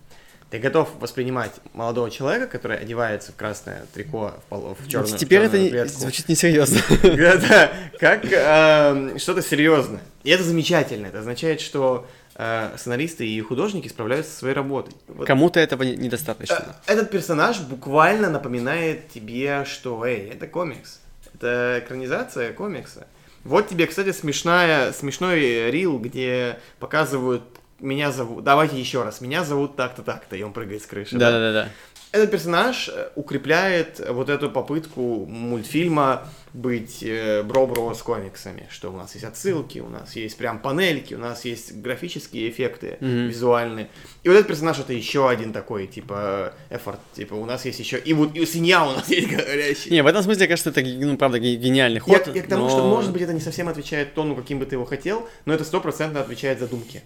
[0.53, 5.41] Ты готов воспринимать молодого человека, который одевается в красное трико, в, пол- в черную Теперь
[5.41, 5.99] в это черную не- клетку.
[6.01, 6.79] звучит несерьезно.
[7.49, 10.03] Да, как эм, что-то серьезное.
[10.25, 11.07] И это замечательно.
[11.07, 14.95] Это означает, что э, сценаристы и художники справляются со своей работой.
[15.09, 16.77] Вот, Кому-то этого не- недостаточно.
[16.87, 21.01] э, Этот персонаж буквально напоминает тебе, что, эй, это комикс.
[21.35, 23.07] Это экранизация комикса.
[23.45, 27.43] Вот тебе, кстати, смешная, смешной рил, где показывают
[27.83, 31.17] меня зовут, давайте еще раз, меня зовут так-то, так-то, и он прыгает с крыши.
[31.19, 31.31] да?
[31.31, 31.69] Да-да-да.
[32.13, 38.97] Этот персонаж э, укрепляет вот эту попытку мультфильма быть э, бро-бро с комиксами, что у
[38.99, 43.29] нас есть отсылки, у нас есть прям панельки, у нас есть графические эффекты Мгм.
[43.29, 43.89] визуальные.
[44.25, 47.99] И вот этот персонаж это еще один такой, типа, эфорт, типа, у нас есть еще,
[47.99, 49.91] и вот и свинья у нас есть говорящий.
[49.91, 52.37] Не, в этом смысле, кажется, это, ну, правда, ге- гениальный Я, ход.
[52.37, 54.75] я к тому, но- что, может быть, это не совсем отвечает тону, каким бы ты
[54.75, 57.01] его хотел, но это стопроцентно отвечает задумке.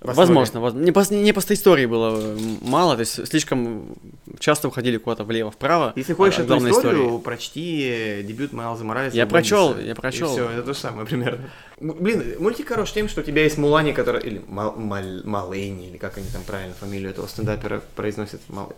[0.00, 3.96] Возможно, воз- не, просто, не просто истории было м, мало, то есть слишком
[4.38, 5.92] часто уходили куда-то влево-вправо.
[5.96, 7.18] Если хочешь эту историю, истории.
[7.22, 9.16] прочти дебют Майлза Моралеса.
[9.16, 10.28] Я прочел, я прочел.
[10.30, 11.50] все, это то же самое примерно.
[11.80, 14.22] Блин, мультик хорош тем, что у тебя есть Мулани, который...
[14.22, 18.40] Или Мал, Мал- Малейни, или как они там правильно фамилию этого стендапера произносят.
[18.48, 18.72] Мал-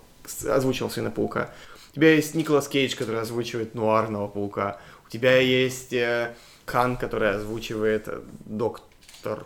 [0.48, 1.50] Озвучивал Сына Паука.
[1.92, 4.78] У тебя есть Николас Кейдж, который озвучивает Нуарного Паука.
[5.06, 6.34] У тебя есть э,
[6.66, 9.44] Хан, который озвучивает э, Доктор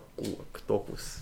[0.52, 1.18] Октопус.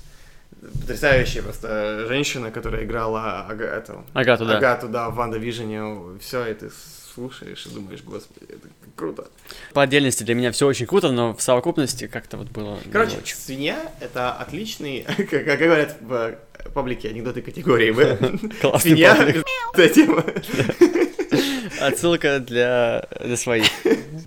[0.80, 4.58] Потрясающая просто женщина, которая играла Ага- эту, Агату, да.
[4.58, 5.82] Агату, да, в Ванда Вижене,
[6.20, 6.70] все, и ты
[7.14, 9.26] слушаешь и думаешь, господи, это круто.
[9.74, 13.36] По отдельности для меня все очень круто, но в совокупности как-то вот было Короче, очень.
[13.36, 16.36] свинья— это отличный, как, как говорят в
[16.74, 17.92] паблике анекдоты категории.
[18.60, 19.16] Классный Свинья
[19.74, 20.24] это тема.
[21.80, 23.66] Отсылка для, для своих.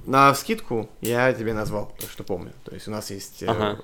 [0.05, 2.51] На скидку я тебе назвал то, что помню.
[2.65, 3.79] То есть у нас есть э, Ага.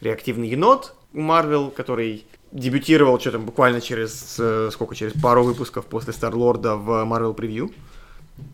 [0.00, 6.76] реактивный енот Марвел, который дебютировал что-то буквально через, э, сколько, через пару выпусков после Старлорда
[6.76, 7.72] в Marvel Preview.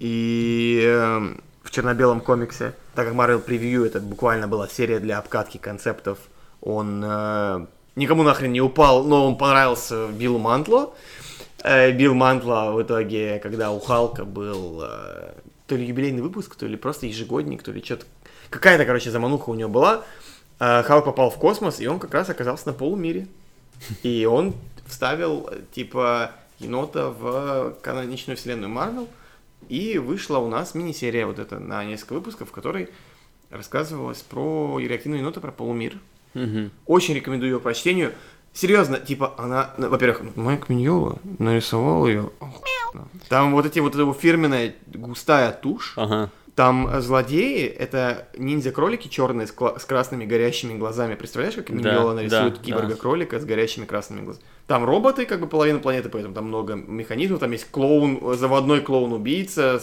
[0.00, 5.58] И эм, в черно-белом комиксе, так как Marvel Preview это буквально была серия для обкатки
[5.58, 6.18] концептов,
[6.60, 10.94] он э, никому нахрен не упал, но он понравился Биллу Мантло.
[11.62, 15.32] Э, Билл Мантло в итоге, когда у Халка был э,
[15.66, 18.06] то ли юбилейный выпуск, то ли просто ежегодник, то ли что-то...
[18.50, 20.04] Какая-то, короче, замануха у него была.
[20.60, 23.26] Э, Халк попал в космос, и он как раз оказался на полумире.
[24.02, 24.54] И он
[24.86, 29.08] вставил, типа, енота в каноничную вселенную Марвел.
[29.68, 32.90] И вышла у нас мини-серия вот эта на несколько выпусков, в которой
[33.50, 35.98] рассказывалось про реактивную енота, про полумир.
[36.34, 36.70] Мгм.
[36.86, 38.12] Очень рекомендую ее прочтению.
[38.52, 42.30] Серьезно, типа, она, ну, во-первых, Майк Миньола нарисовал ее.
[43.28, 45.94] Там вот эти вот эта вот фирменная густая тушь.
[45.96, 46.30] Ага.
[46.54, 51.16] Там э, злодеи это ниндзя-кролики черные с, с красными горящими глазами.
[51.16, 54.44] Представляешь, как Да, Миньола нарисует да, киборга-кролика с горящими красными глазами?
[54.68, 57.40] Там роботы, как бы половина планеты, поэтому там много механизмов.
[57.40, 59.80] Там есть клоун, э, заводной клоун-убийца,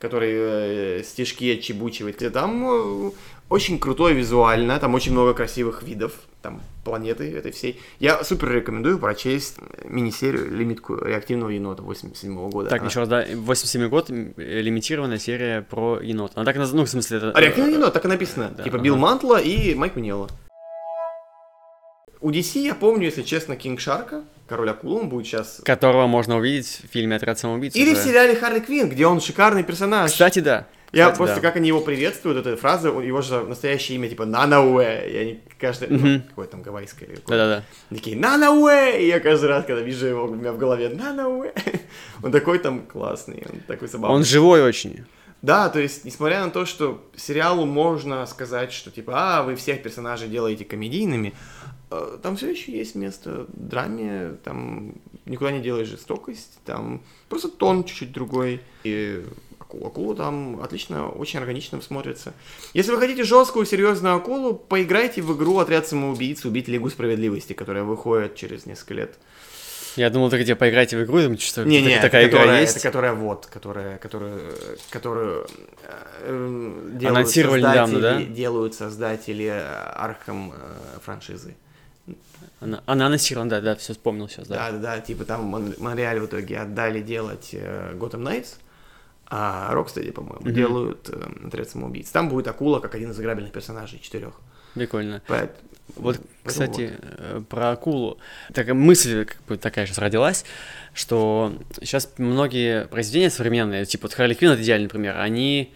[0.00, 2.18] который э, стежки отчебучивает.
[2.32, 3.10] Там э,
[3.52, 7.78] очень крутой визуально, там очень много красивых видов, там планеты этой всей.
[8.00, 12.70] Я супер рекомендую прочесть мини-серию лимитку реактивного енота 87 года.
[12.70, 16.32] Так, Она- еще раз, да, 87 год, э, лимитированная серия про енота.
[16.36, 17.32] Она так, ну, в смысле, это...
[17.32, 18.52] А реактивный енот, так и написано.
[18.56, 18.84] Да, типа ага.
[18.84, 20.28] Билл Мантло и Майк Миньелло.
[22.22, 25.60] У DC я помню, если честно, Кинг Шарка, Король Акула, он будет сейчас...
[25.62, 27.76] Которого можно увидеть в фильме «Отряд самоубийц».
[27.76, 28.04] Или в уже.
[28.04, 30.10] сериале Харли Квинн, где он шикарный персонаж.
[30.10, 30.66] Кстати, да.
[30.92, 31.40] Я Кстати, просто да.
[31.40, 35.88] как они его приветствуют, эта фраза, его же настоящее имя типа Нанауэ, и они каждый,
[35.88, 36.22] ну, Мгм.
[36.28, 37.64] какое там гавайское или какое Да-да-да.
[37.96, 41.52] такие Нанауэ, и я каждый раз, когда вижу его, у меня в голове Нанауэ,
[42.22, 44.16] он такой там классный, он такой забавный.
[44.16, 45.04] Он живой очень.
[45.40, 49.82] Да, то есть, несмотря на то, что сериалу можно сказать, что типа, а, вы всех
[49.82, 51.34] персонажей делаете комедийными,
[51.90, 54.94] э, там все еще есть место драме, там
[55.26, 58.60] никуда не делаешь жестокость, там просто тон чуть-чуть другой.
[58.84, 59.24] И
[59.82, 62.32] акула там отлично, очень органично смотрится.
[62.74, 66.44] Если вы хотите жесткую, серьезную акулу, поиграйте в игру «Отряд самоубийц.
[66.44, 69.14] Убить Лигу справедливости», которая выходит через несколько лет.
[69.96, 72.60] Я думал, ты где поиграете в игру, думаю, что Не, не, такая это игра которая,
[72.62, 72.76] есть.
[72.76, 74.40] Это которая вот, которая, которую,
[74.90, 75.46] которую
[76.22, 78.34] э, делают Анонсировали недавно, создатели- да?
[78.34, 80.54] Делают создатели Архам
[81.04, 81.56] франшизы.
[82.60, 84.70] Она, она анонсирована, да, да, все вспомнил сейчас, да.
[84.70, 88.54] Да, да, типа там Мон- Монреаль в итоге отдали делать э, Gotham Knights,
[89.34, 90.52] а Рокстеди, по-моему, Мгм.
[90.54, 92.10] делают э, Отряд самоубийц.
[92.10, 94.34] Там будет акула как один из играбельных персонажей четырех.
[94.74, 95.22] Прикольно.
[95.26, 95.56] Поэт-
[95.96, 98.18] Вот, поэтому кстати, э, про акулу.
[98.54, 100.44] Такая мысль как бы такая сейчас родилась,
[100.94, 105.72] что сейчас многие произведения современные, типа вот Харли Квинн, это идеальный пример, они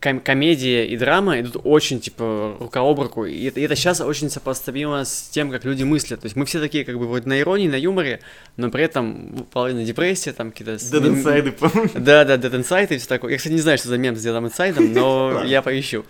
[0.00, 4.00] ком- комедия и драма идут очень, типа, рука об руку, и это, и это сейчас
[4.00, 6.20] очень сопоставимо с тем, как люди мыслят.
[6.20, 8.20] То есть мы все такие, как бы, вроде на иронии, на юморе,
[8.56, 10.72] но при этом половина депрессия, там какие-то...
[10.74, 11.90] Dead Inside, по-моему.
[11.94, 13.32] Да, да, Dead Inside и все такое.
[13.32, 16.04] Я, кстати, не знаю, что за мем с Dead Inside, но я поищу.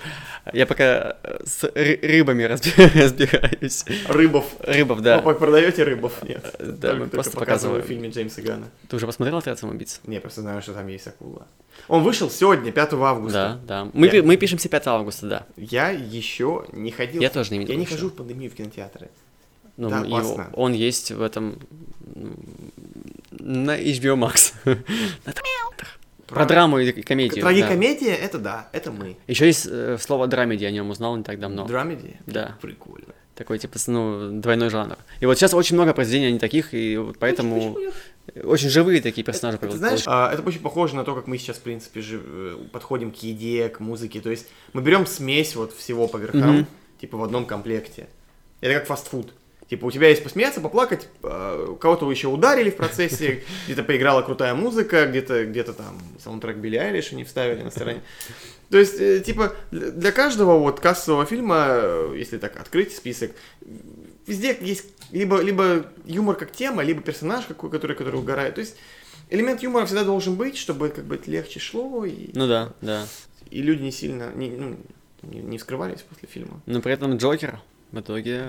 [0.53, 3.85] Я пока э, с ры- рыбами разби- разбираюсь.
[4.09, 4.47] Рыбов.
[4.61, 5.21] Рыбов, да.
[5.21, 6.13] Вы продаете рыбов?
[6.23, 6.43] Нет.
[6.59, 7.83] Да, Только- мы просто показываем.
[7.83, 8.67] в фильме Джеймса Гана.
[8.89, 10.01] Ты уже посмотрел «Отряд самоубийц»?
[10.07, 11.47] Не, просто знаю, что там есть акула.
[11.87, 13.61] Он вышел сегодня, 5 августа.
[13.67, 13.78] Да, да.
[13.93, 15.47] Мы, Я- мы пишемся 5 августа, да.
[15.57, 17.21] Я еще не ходил.
[17.23, 17.95] Я тоже не видел Я не еще.
[17.95, 19.09] хожу в пандемию в кинотеатры.
[19.77, 20.51] Ну, Да, опасно.
[20.55, 21.59] он есть в этом...
[23.31, 24.53] На HBO Max.
[26.27, 27.37] Про драму и комедию.
[27.43, 27.49] да.
[27.51, 29.17] Трагикомедия, это да, это мы.
[29.27, 31.65] Еще есть э, слово драмеди, о нем узнал не так давно.
[31.67, 32.17] Драмеди?
[32.27, 32.57] Да.
[32.61, 33.15] Прикольно.
[33.35, 34.99] Такой, типа, ну, двойной жанр.
[35.21, 37.93] И вот сейчас очень много произведений они таких, и вот поэтому Почему?
[38.45, 39.59] Очень живые такие персонажи.
[39.59, 42.57] Ты знаешь, а, это очень похоже на то, как мы сейчас, в принципе, жи- э,
[42.73, 44.21] подходим к еде, к музыке.
[44.21, 46.67] То есть мы берем смесь вот всего по верхам, Мгм.
[47.01, 48.07] типа в одном комплекте.
[48.61, 49.33] Это как фастфуд.
[49.69, 54.23] Типа у тебя есть посмеяться, поплакать, э, кого-то вы еще ударили в процессе, где-то поиграла
[54.23, 58.01] крутая музыка, где-то где-то там саундтрек Билли Айлиш они вставили на стороне.
[58.71, 63.33] То есть, э, типа, для для каждого вот кассового фильма, э, если так открыть список,
[64.27, 68.55] везде есть либо, либо юмор как тема, либо персонаж какой, который, который угорает.
[68.57, 68.77] То есть
[69.31, 73.07] элемент юмора всегда должен быть, чтобы как бы легче шло, и, Ну да, да.
[73.51, 74.77] и люди не сильно не, ну,
[75.23, 76.61] не, не вскрывались после фильма.
[76.67, 77.61] Но при этом Джокер
[77.93, 78.45] в итоге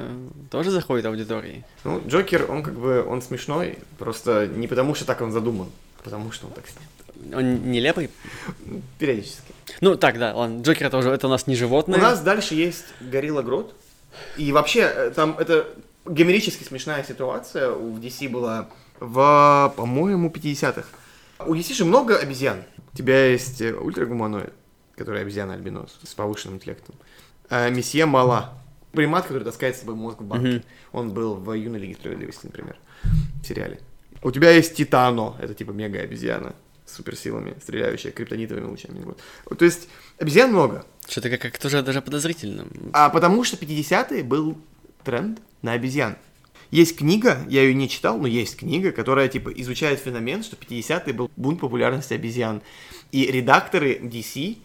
[0.52, 1.64] тоже заходит аудитории.
[1.84, 5.70] Ну, Джокер, он как бы, он смешной, просто не потому, что так он задуман,
[6.00, 7.36] а потому что он так снят.
[7.36, 8.10] Он нелепый.
[8.98, 9.54] Периодически.
[9.82, 12.00] Ну так, да, ладно, Джокер это уже это у нас не У животное.
[12.00, 13.74] нас дальше есть Горилла Грот.
[14.38, 15.68] И вообще, э, там это
[16.10, 20.88] гомерически смешная ситуация у DC была в, по-моему, 50-х.
[21.46, 22.64] У DC же много обезьян.
[22.94, 24.54] У тебя есть э, ультрагуманоид,
[24.96, 26.96] который обезьяна-альбинос с повышенным интеллектом.
[27.50, 28.54] Э, Месье Мала.
[28.92, 30.48] Примат, который таскает с собой мозг в банке.
[30.48, 30.64] Мгм.
[30.92, 32.76] Он был в Юной Лиге Справедливости, например,
[33.42, 33.80] в сериале.
[34.24, 36.56] У тебя есть Титано, это типа мега-обезьяна
[36.86, 39.04] суперсилами, стреляющая криптонитовыми лучами.
[39.04, 39.22] Вот.
[39.58, 39.88] То есть
[40.18, 40.86] обезьян много.
[41.08, 42.66] Что-то как, как тоже даже подозрительно.
[42.94, 44.58] А потому что 50-е был
[45.10, 46.18] тренд на обезьян.
[46.70, 51.14] Есть книга, я ее не читал, но есть книга, которая типа изучает феномен, что 50-е
[51.14, 52.62] был бунт популярности обезьян.
[53.12, 54.58] И редакторы DC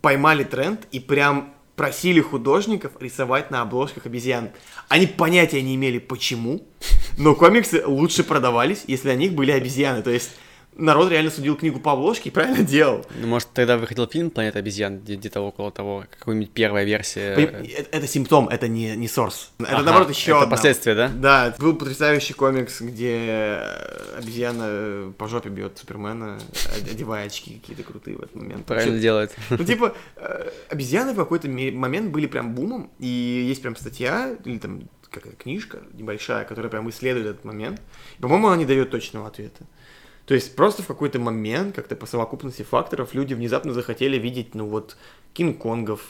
[0.00, 4.50] поймали тренд и прям просили художников рисовать на обложках обезьян.
[4.88, 6.62] Они понятия не имели почему,
[7.18, 10.02] но комиксы лучше продавались, если на них были обезьяны.
[10.02, 10.30] То есть
[10.76, 13.04] народ реально судил книгу по обложке и правильно делал.
[13.20, 17.34] Ну, может, тогда выходил фильм «Планета обезьян», где- где-то около того, какая-нибудь первая версия.
[17.34, 19.48] Это, это симптом, это не, не source.
[19.58, 20.50] Это, Ага, наоборот, еще это одна.
[20.50, 21.08] последствия, да?
[21.08, 27.82] Да, был потрясающий комикс, где э, обезьяна по жопе бьет Супермена, од- одевая очки какие-то
[27.82, 28.66] крутые в этот момент.
[28.66, 29.34] Правильно Вообще, делает.
[29.50, 33.06] Ну, типа, э, обезьяны в какой-то ме- момент были прям бумом, и
[33.48, 37.80] есть прям статья, или там какая-то книжка небольшая, которая прям исследует этот момент.
[38.20, 39.64] По-моему, она не дает точного ответа.
[40.26, 44.66] То есть просто в какой-то момент, как-то по совокупности факторов, люди внезапно захотели видеть, ну
[44.66, 44.96] вот,
[45.34, 46.00] Кинг-Конгов,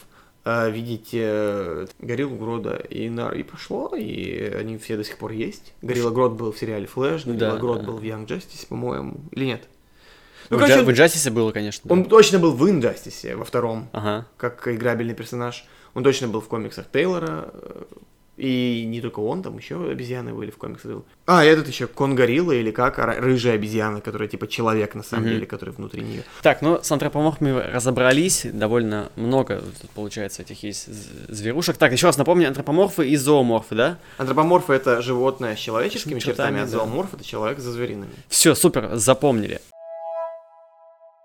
[0.45, 5.31] э, видеть э, Гориллу Грода, и, на, и пошло, и они все до сих пор
[5.31, 5.73] есть.
[5.81, 7.87] Горилла Грод был в сериале Флэш, Горилла Да, Грод да.
[7.87, 9.67] был в Young Justice, по-моему, или нет?
[10.49, 11.91] Ну, в, короче, в Инжастисе было, конечно.
[11.91, 14.27] он точно был в Injustice во втором, Ага.
[14.37, 15.65] как играбельный персонаж.
[15.95, 17.51] Он точно был в комиксах Тейлора.
[18.37, 21.03] И не только он, там еще обезьяны были в комиксах.
[21.25, 25.33] А, этот еще Конгорилла или как, рыжая обезьяна, которая типа человек на самом Мгм.
[25.33, 26.23] деле, который внутри нее.
[26.43, 30.87] Так, ну с антропоморфами разобрались, довольно много тут, получается этих есть
[31.33, 31.77] зверушек.
[31.77, 33.97] Так, еще раз напомню, антропоморфы и зооморфы, да?
[34.17, 36.67] Антропоморф это животное с человеческими Чертами, чертами, а да.
[36.67, 38.11] зооморф это человек за звериными.
[38.27, 39.61] Все, супер, запомнили.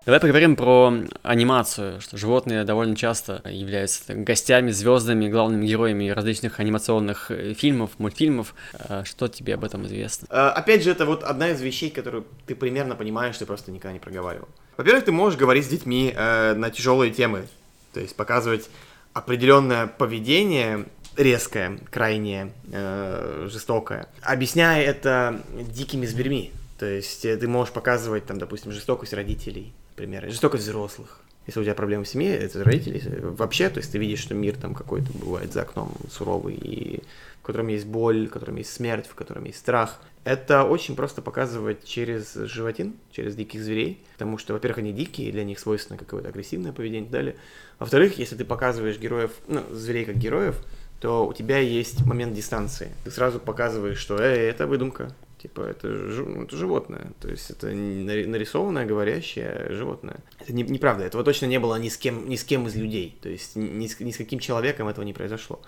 [0.03, 0.91] Давай поговорим про
[1.21, 8.55] анимацию, что животные довольно часто являются гостями, звездами, главными героями различных анимационных э, фильмов, мультфильмов.
[8.73, 10.25] Э, Что тебе об этом известно?
[10.31, 13.93] Э, Опять же, это вот одна из вещей, которую ты примерно понимаешь, ты просто никогда
[13.93, 14.47] не проговаривал.
[14.75, 17.47] Во-первых, ты можешь говорить с детьми э, на тяжелые темы,
[17.93, 18.71] то есть показывать
[19.13, 26.53] определенное поведение резкое, крайне э, жестокое, объясняя это дикими зверьми.
[26.79, 31.19] То есть ты можешь показывать, там, допустим, жестокость родителей, например, жестокость взрослых.
[31.47, 33.01] Если у тебя проблемы в семье, это родители.
[33.19, 37.01] Вообще, то есть ты видишь, что мир там какой-то бывает за окном суровый, и
[37.41, 39.99] в котором есть боль, в котором есть смерть, в котором есть страх.
[40.23, 45.43] Это очень просто показывать через животин, через диких зверей, потому что, во-первых, они дикие, для
[45.43, 47.35] них свойственно какое-то агрессивное поведение и так далее.
[47.79, 50.63] Во-вторых, если ты показываешь героев, ну, зверей как героев,
[50.99, 52.91] то у тебя есть момент дистанции.
[53.03, 55.11] Ты сразу показываешь, что «Эй, это выдумка».
[55.41, 57.13] Типа, это, ну, это животное.
[57.19, 60.17] То есть это нарисованное, говорящее животное.
[60.39, 61.03] Это не- неправда.
[61.03, 63.17] Этого точно не было ни с кем, ни с кем из людей.
[63.21, 65.59] То есть ни, с, ни с каким человеком этого не произошло.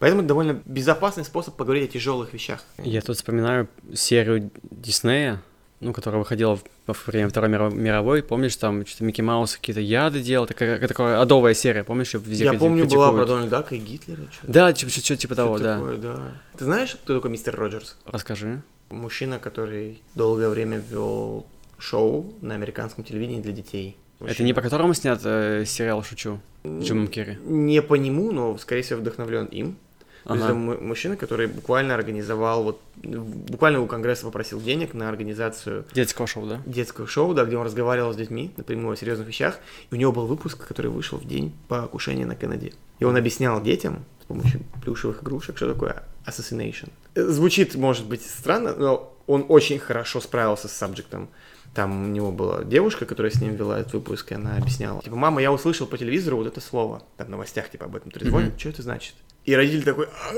[0.00, 2.64] Поэтому это довольно безопасный способ поговорить о тяжелых вещах.
[2.78, 5.40] Я тут вспоминаю серию Диснея,
[5.78, 8.22] ну, которая выходила во время Второй миро- мировой.
[8.22, 12.12] Помнишь, там что-то Микки Маус какие-то яды делал, такая, такая адовая серия, помнишь?
[12.14, 13.24] Везде Я помню, была про.
[13.26, 14.22] Дональда Дака и Гитлера.
[14.32, 15.76] Что Да, типа, что-то типа того, да.
[15.76, 16.32] такое, да.
[16.58, 17.96] Ты знаешь, кто такой мистер Роджерс?
[18.04, 18.60] Расскажи.
[18.90, 21.46] Мужчина, который долгое время вел
[21.78, 23.96] шоу на американском телевидении для детей.
[24.20, 27.38] Это не по которому снят э, сериал «Шучу» Джимом Керри?
[27.44, 29.76] Не по нему, но, скорее всего, вдохновлен им.
[30.24, 30.52] То есть Ага.
[30.52, 36.26] это му- мужчина, который буквально организовал, вот, буквально у Конгресса попросил денег на организацию Детского
[36.26, 36.60] шоу, да?
[36.66, 39.58] детского шоу, да, где он разговаривал с детьми напрямую о серьезных вещах.
[39.90, 42.74] И у него был выпуск, который вышел в день покушения на Кеннеди.
[42.98, 46.90] И он объяснял детям с помощью плюшевых игрушек, что такое assassination.
[47.14, 51.28] Звучит, может быть, странно, но он очень хорошо справился с сабжектом.
[51.74, 55.00] Там у него была девушка, которая с ним вела этот выпуск, и она объясняла.
[55.02, 57.02] Типа, мама, я услышал по телевизору вот это слово.
[57.16, 58.50] Там в новостях, типа, об этом трезвонит.
[58.50, 58.58] Мгм.
[58.58, 59.14] Что это значит?
[59.50, 60.32] И родитель такой, а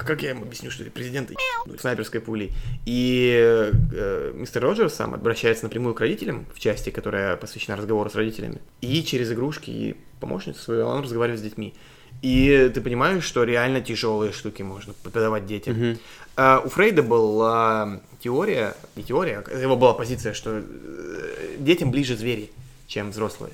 [0.00, 1.34] а как я ему объясню, что это президент и
[1.78, 2.54] снайперской пулей?
[2.86, 8.14] И э, мистер Роджерс сам обращается напрямую к родителям в части, которая посвящена разговору с
[8.14, 8.62] родителями.
[8.80, 11.74] И через игрушки и помощницу свою он разговаривает с детьми.
[12.22, 15.76] И ты понимаешь, что реально тяжелые штуки можно преподавать детям.
[15.76, 15.98] Мгм.
[16.36, 22.16] А, у Фрейда была теория, не теория, а его была позиция, что э, детям ближе
[22.16, 22.50] звери,
[22.86, 23.52] чем взрослые.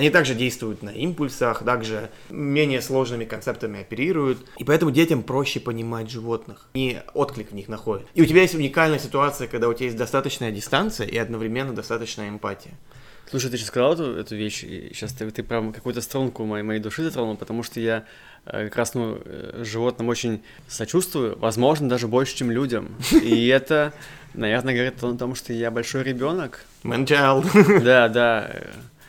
[0.00, 6.10] Они также действуют на импульсах, также менее сложными концептами оперируют, и поэтому детям проще понимать
[6.10, 8.06] животных, и отклик в них находит.
[8.14, 12.30] И у тебя есть уникальная ситуация, когда у тебя есть достаточная дистанция и одновременно достаточная
[12.30, 12.72] эмпатия.
[13.28, 16.62] Слушай, ты сейчас сказал эту, эту вещь, и сейчас ты, ты прям какую-то струнку моей,
[16.62, 18.06] моей души затронул, потому что я
[18.46, 22.96] э, как раз, ну, э, животным очень сочувствую, возможно, даже больше, чем людям.
[23.12, 23.92] И это,
[24.32, 26.64] наверное, говорит о том, что я большой ребенок.
[26.84, 27.82] Child.
[27.84, 28.50] Да, да.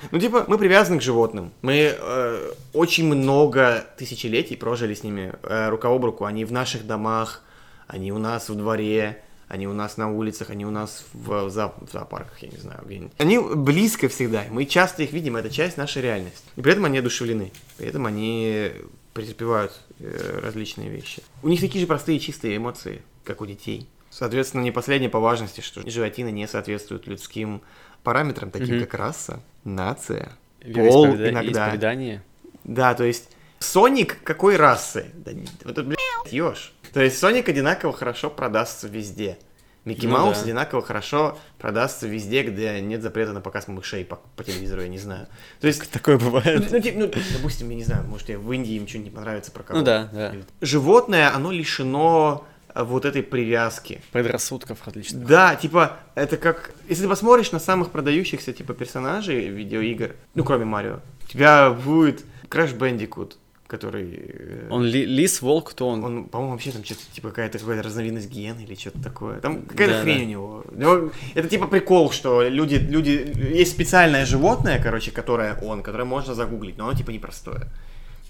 [0.10, 1.52] Ну, типа, мы привязаны к животным.
[1.62, 6.26] Мы э, очень много тысячелетий прожили с ними э, рука об руку.
[6.26, 7.44] Они в наших домах,
[7.88, 11.74] они у нас в дворе, они у нас на улицах, они у нас в, зо-
[11.82, 13.12] в зоопарках, я не знаю, где-нибудь.
[13.18, 16.46] Они близко всегда, мы часто их видим, это часть нашей реальности.
[16.56, 18.72] И при этом они одушевлены, при этом они
[19.14, 21.22] претерпевают э, различные вещи.
[21.44, 23.90] У них такие же простые чистые эмоции, как у детей.
[24.10, 27.62] Соответственно, не последнее по важности, что животины не соответствуют людским
[28.04, 28.86] параметрам, таким Мгм.
[28.86, 30.32] как раса, нация,
[30.62, 30.72] пол
[31.08, 31.66] Вероисповеда- иногда.
[31.68, 32.24] Исповедание.
[32.64, 33.30] Да, то есть
[33.60, 35.06] Соник какой расы?
[35.14, 35.32] Да,
[35.64, 36.00] вот это, блядь,
[36.34, 36.74] ёж.
[36.94, 39.38] То есть Соник одинаково хорошо продастся везде.
[39.84, 40.44] Микки Ну Маус да.
[40.44, 45.00] одинаково хорошо продастся везде, где нет запрета на показ мышей по, по телевизору, я не
[45.00, 45.26] знаю.
[45.60, 46.68] То есть, Такое ну, бывает.
[46.72, 49.52] ну, типа, ну, допустим, я не знаю, может, я в Индии им что-нибудь не понравится
[49.52, 49.80] про кого.
[49.80, 50.34] Ну да, да.
[50.62, 52.46] Животное, оно лишено
[52.76, 54.02] вот этой привязки.
[54.12, 55.26] Предрассудков различных.
[55.26, 56.72] Да, типа, это как...
[56.90, 62.24] Если ты посмотришь на самых продающихся, типа, персонажей видеоигр, ну, кроме Марио, у тебя будет
[62.50, 63.34] Crash Bandicoot,
[63.68, 64.10] который...
[64.14, 66.04] э, Он ли- лис, волк, кто он?
[66.04, 69.40] он, по-моему, вообще там что-то, типа, какая-то какая-то разновидность гены или что-то такое.
[69.40, 70.40] Там какая-то Да, хрень да.
[70.40, 71.12] у него.
[71.36, 73.32] Это типа прикол, что люди, люди...
[73.54, 77.68] Есть специальное животное, короче, которое он, которое можно загуглить, но оно, типа, непростое.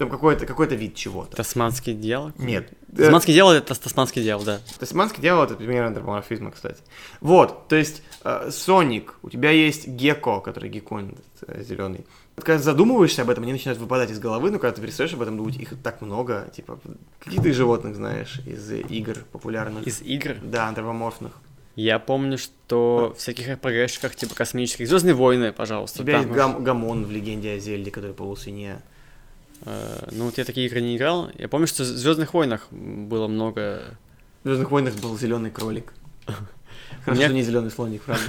[0.01, 1.37] Там какой-то какой вид чего-то.
[1.37, 2.31] Тасманский дьявол?
[2.39, 2.73] Нет.
[2.93, 4.59] Э, Тасманский дьявол это тасманский дьявол, да.
[4.79, 6.81] Тасманский дьявол это пример антропоморфизма, кстати.
[7.19, 11.17] Вот, то есть э, Соник, у тебя есть Гекко, который геккон
[11.55, 12.03] зеленый.
[12.35, 15.37] Когда задумываешься об этом, они начинают выпадать из головы, но когда ты перестаешь об этом
[15.37, 16.79] думать, их так много, типа,
[17.19, 19.85] каких ты животных знаешь из э, игр популярных?
[19.85, 20.37] Из игр.
[20.41, 21.33] Да, антропоморфных.
[21.75, 25.99] Я помню, что в всяких RPG-шках, типа космических, Звездные войны, У пожалуйста.
[25.99, 28.81] тебя там есть гам- Гамон в легенде о Зельде, который полусвинья.
[29.65, 31.29] Э, ну вот я такие игры не играл.
[31.37, 33.81] Я помню, что в Звездных войнах было много.
[34.43, 35.93] В Звездных войнах был зеленый кролик.
[37.05, 38.23] Хорошо, не зеленый слоник, правда.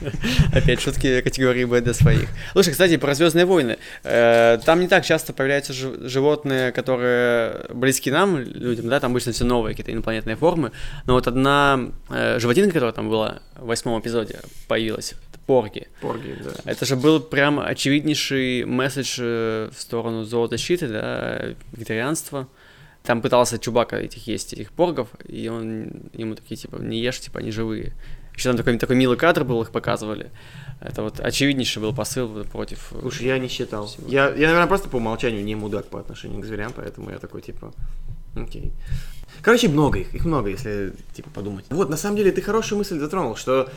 [0.52, 2.28] Опять шутки категории Б для своих.
[2.52, 3.78] Слушай, кстати, про Звездные войны.
[4.02, 9.32] Э, Там не так часто появляются жи- животные, которые близки нам, людям, да, там обычно
[9.32, 10.72] все новые какие-то инопланетные формы.
[11.06, 15.14] Но вот одна э, животинка, которая там была в восьмом эпизоде, появилась,
[15.46, 15.88] порги.
[16.00, 16.52] Порги, да.
[16.64, 22.48] Это же был прям очевиднейший месседж э, в сторону зоозащиты, да, вегетарианства.
[23.02, 27.40] Там пытался Чубака этих есть, этих поргов, и он ему такие, типа, не ешь, типа,
[27.40, 27.94] они живые.
[28.34, 30.30] Еще там такой, такой милый кадр был, их показывали.
[30.80, 32.92] Это вот очевиднейший был посыл против...
[32.92, 33.86] э, Слушай, я не считал.
[33.86, 34.08] Всего.
[34.08, 37.42] Я, я, наверное, просто по умолчанию не мудак по отношению к зверям, поэтому я такой,
[37.42, 37.72] типа,
[38.36, 38.72] окей.
[39.42, 41.64] Короче, много их, их много, если, типа, подумать.
[41.70, 43.68] Вот, на самом деле, ты хорошую мысль затронул, что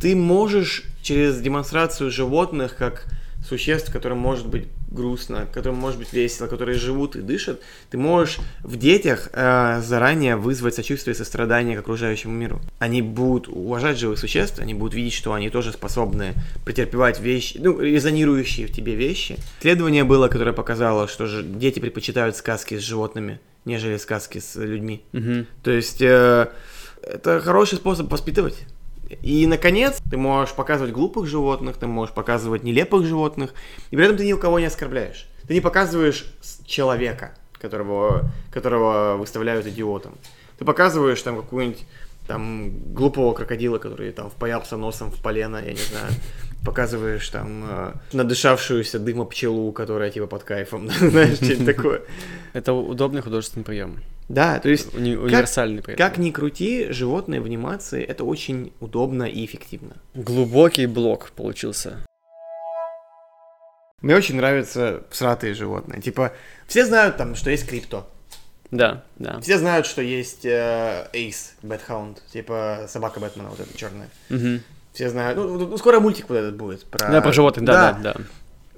[0.00, 3.06] ты можешь через демонстрацию животных, как
[3.46, 8.38] существ, которым может быть грустно, которым может быть весело, которые живут и дышат, ты можешь
[8.62, 12.60] в детях э, заранее вызвать сочувствие и сострадание к окружающему миру.
[12.78, 16.34] Они будут уважать живых существ, они будут видеть, что они тоже способны
[16.64, 19.36] претерпевать вещи, ну, резонирующие в тебе вещи.
[19.60, 25.02] Исследование было, которое показало, что же дети предпочитают сказки с животными, нежели сказки с людьми.
[25.12, 25.46] Мгм.
[25.62, 26.48] То есть э,
[27.02, 28.64] это хороший способ воспитывать.
[29.22, 33.54] И, наконец, ты можешь показывать глупых животных, ты можешь показывать нелепых животных,
[33.90, 35.28] и при этом ты ни у кого не оскорбляешь.
[35.46, 36.26] Ты не показываешь
[36.66, 40.14] человека, которого, которого выставляют идиотом.
[40.58, 41.86] Ты показываешь там какую-нибудь
[42.26, 46.12] там глупого крокодила, который там впаялся носом в полено, я не знаю.
[46.64, 52.02] Показываешь там э, надышавшуюся дыма пчелу, которая типа под кайфом, знаешь, что-нибудь такое.
[52.52, 53.96] Это удобный художественный прием.
[54.28, 55.96] Да, то есть Уни- универсальный этом.
[55.96, 59.96] как ни крути, животные в анимации это очень удобно и эффективно.
[60.14, 61.98] Глубокий блок получился.
[64.00, 66.00] Мне очень нравятся всратые животные.
[66.00, 66.32] Типа,
[66.66, 68.08] все знают там, что есть Крипто.
[68.70, 69.40] Да, да.
[69.40, 74.10] Все знают, что есть э, Эйс, Бэтхаунд, типа собака Бэтмена, вот эта черная.
[74.28, 74.62] Мгм.
[74.92, 75.38] Все знают.
[75.38, 76.84] Ну, ну, скоро мультик вот этот будет.
[76.84, 77.10] Про...
[77.10, 78.20] Да, про животных, да, да, да.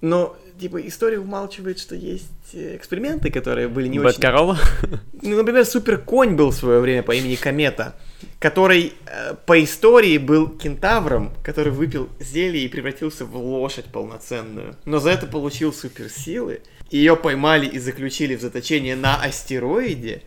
[0.01, 4.20] Но, типа, история умалчивает, что есть э, эксперименты, которые были не Бэт очень...
[4.20, 4.58] корова.
[5.22, 7.94] Ну, например, супер конь был в свое время по имени Комета,
[8.38, 14.76] который э, по истории был кентавром, который выпил зелье и превратился в лошадь полноценную.
[14.86, 16.61] Но за это получил суперсилы.
[16.90, 20.22] Ее поймали и заключили в заточение на астероиде.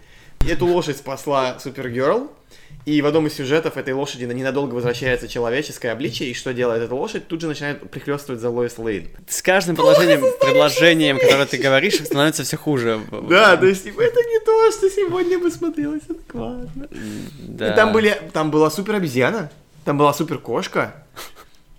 [0.49, 2.29] Эту лошадь спасла Супергерл.
[2.85, 6.83] И в одном из сюжетов этой лошади на ненадолго возвращается человеческое обличие, и что делает
[6.83, 7.29] эта лошадь?
[7.29, 9.07] Тут же начинает прихлестывать за Лоис Лейн.
[9.29, 12.99] С каждым предложением, предложением, которое ты говоришь, становится все хуже.
[13.29, 16.89] Да, то есть типа, это не то, что сегодня бы смотрелось адекватно.
[17.39, 17.71] Да.
[17.71, 19.49] И там, были, там была супер обезьяна,
[19.85, 20.93] там была супер кошка.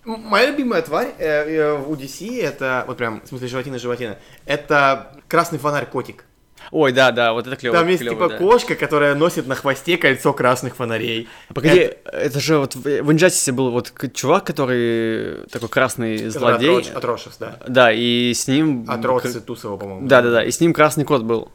[0.06, 5.58] Моя любимая тварь э, э, у DC это, вот прям, в смысле животина-животина, это красный
[5.58, 6.24] фонарь котик.
[6.70, 7.76] Ой, да, да, вот это клево.
[7.76, 8.36] Там есть клево, типа да.
[8.38, 11.28] кошка, которая носит на хвосте кольцо красных фонарей.
[11.52, 12.40] Погоди, это...
[12.40, 16.78] же вот в, в Injustice был вот чувак, который такой красный злодей.
[16.80, 17.58] Атроч- Атрошес, да.
[17.66, 18.86] Да, и с ним...
[18.88, 20.06] Атроцы Тусова, по-моему.
[20.06, 21.50] Да, да, да, и с ним красный кот был.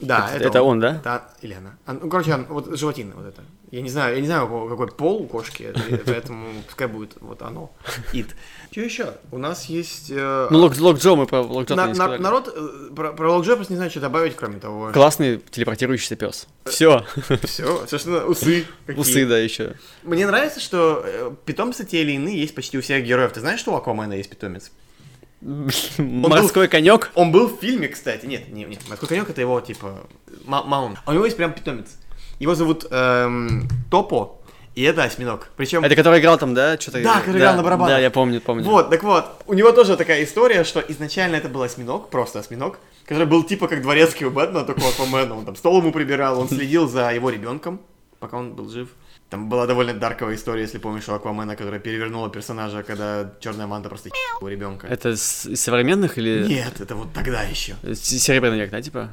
[0.00, 0.96] Да, Это- это он, да?
[0.96, 1.76] Это, или она.
[2.00, 3.42] Ну, короче, он- вот животина вот это.
[3.72, 5.72] Я не знаю, я не знаю, какой, какой пол у кошки,
[6.06, 7.72] поэтому пускай будет вот оно.
[8.12, 8.26] Ит.
[8.70, 9.14] Что еще?
[9.30, 10.10] У нас есть...
[10.10, 13.32] э, Ну, Лок, Джо, мы про Лок Джо на- не на- народ э, про, про
[13.32, 14.90] Лок Джо просто не знаю, что добавить, кроме того.
[14.92, 16.46] Классный телепортирующийся пес.
[16.66, 17.06] Все.
[17.44, 18.66] Все, собственно, усы.
[18.86, 19.00] какие.
[19.00, 19.74] Усы, да, еще.
[20.02, 23.32] Мне нравится, что э, питомцы те или иные есть почти у всех героев.
[23.32, 24.70] Ты знаешь, что у Аквамена есть питомец?
[25.98, 27.10] Морской конек.
[27.14, 28.26] Он был в фильме, кстати.
[28.26, 28.80] Нет, нет, нет.
[28.88, 30.06] Морской конек это его, типа,
[30.44, 30.98] ма- маунт.
[31.04, 31.86] А у него есть прям питомец.
[32.42, 34.40] Его зовут эм, Топо,
[34.74, 35.50] и это осьминог.
[35.56, 35.84] Причем...
[35.84, 36.76] Это который играл там, да?
[36.76, 37.00] Что-то...
[37.00, 37.94] Да, который играл на барабанах.
[37.94, 38.64] Да, я помню, помню.
[38.64, 42.80] Вот, так вот, у него тоже такая история, что изначально это был осьминог, просто осьминог,
[43.04, 45.38] который был типа как дворецкий у Бэтмена, только у Аквамена.
[45.38, 47.80] Он там стол ему прибирал, он следил за его ребенком,
[48.18, 48.88] пока он был жив.
[49.32, 53.88] Там была довольно дарковая история, если помнишь, у Аквамена, которая перевернула персонажа, когда черная манта
[53.88, 54.10] просто
[54.42, 54.86] у ребенка.
[54.86, 56.44] Это с современных или...
[56.46, 57.74] Нет, это вот тогда еще.
[57.82, 59.08] С- Серебряный век, да, типа?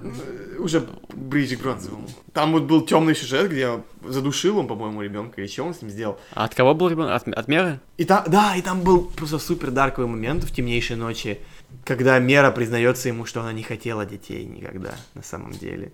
[0.58, 2.06] Уже ближе к бронзовому.
[2.34, 5.90] Там вот был темный сюжет, где задушил он, по-моему, ребенка, или что он с ним
[5.90, 6.20] сделал.
[6.34, 7.12] А от кого был ребенок?
[7.22, 7.80] От, от меры?
[7.96, 11.40] И там, да, и там был просто супер дарковый момент в темнейшей ночи,
[11.86, 15.94] когда Мера признается ему, что она не хотела детей никогда, на самом деле.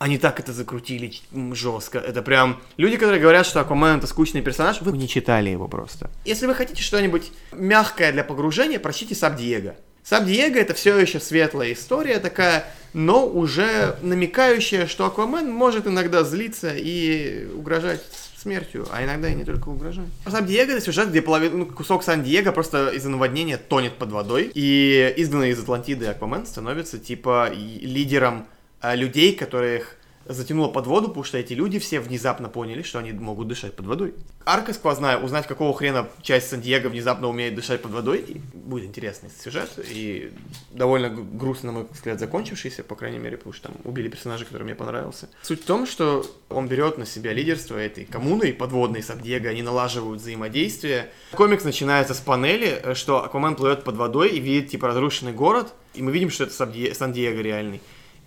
[0.00, 1.12] Они так это закрутили
[1.52, 1.98] жестко.
[1.98, 2.62] Это прям...
[2.78, 6.10] Люди, которые говорят, что Аквамен это скучный персонаж, вы не читали его просто.
[6.24, 9.74] Если вы хотите что-нибудь мягкое для погружения, прочтите Саб Диего.
[10.02, 16.24] Саб Диего это все еще светлая история такая, но уже намекающая, что Аквамен может иногда
[16.24, 18.00] злиться и угрожать
[18.38, 20.06] смертью, а иногда и не только угрожать.
[20.26, 24.50] Саб Диего это сюжет, где половина, ну, кусок Сан-Диего просто из-за наводнения тонет под водой,
[24.54, 31.24] и изгнанный из Атлантиды Аквамен становится типа лидером а, людей, которых затянуло под воду, потому
[31.24, 34.14] что эти люди все внезапно поняли, что они могут дышать под водой.
[34.44, 39.30] Арка сквозная, узнать, какого хрена часть Сан-Диего внезапно умеет дышать под водой, и будет интересный
[39.42, 40.32] сюжет, и
[40.70, 44.64] довольно грустно, на мой взгляд, закончившийся, по крайней мере, потому что там убили персонажа, который
[44.64, 45.28] мне понравился.
[45.42, 50.20] Суть в том, что он берет на себя лидерство этой коммуны подводной Сан-Диего, они налаживают
[50.20, 51.10] взаимодействие.
[51.32, 55.72] Комикс начинается с панели, э, что Аквамен плывет под водой и видит, типа, разрушенный город,
[55.94, 57.80] и мы видим, что это Сан-Ди- Сан-Диего реальный.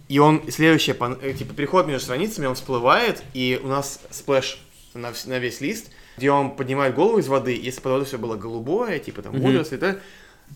[0.09, 4.59] И он, следующее, пан- э, типа, переход между страницами, он всплывает, и у нас splash
[4.93, 5.87] на, на весь лист,
[6.17, 9.77] где он поднимает голову из воды, если под водой все было голубое, типа там водоросли,
[9.77, 9.97] да,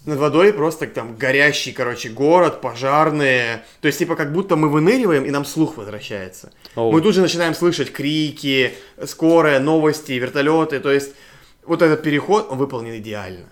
[0.06, 3.64] над водой просто там горящий, короче, город, пожарные.
[3.82, 6.52] То есть, типа, как будто мы выныриваем, и нам слух возвращается.
[6.76, 6.92] Оу.
[6.92, 8.74] Мы тут же начинаем слышать крики,
[9.06, 10.80] скорые, новости, вертолеты.
[10.80, 11.14] То есть,
[11.66, 13.46] вот этот переход, он выполнен идеально.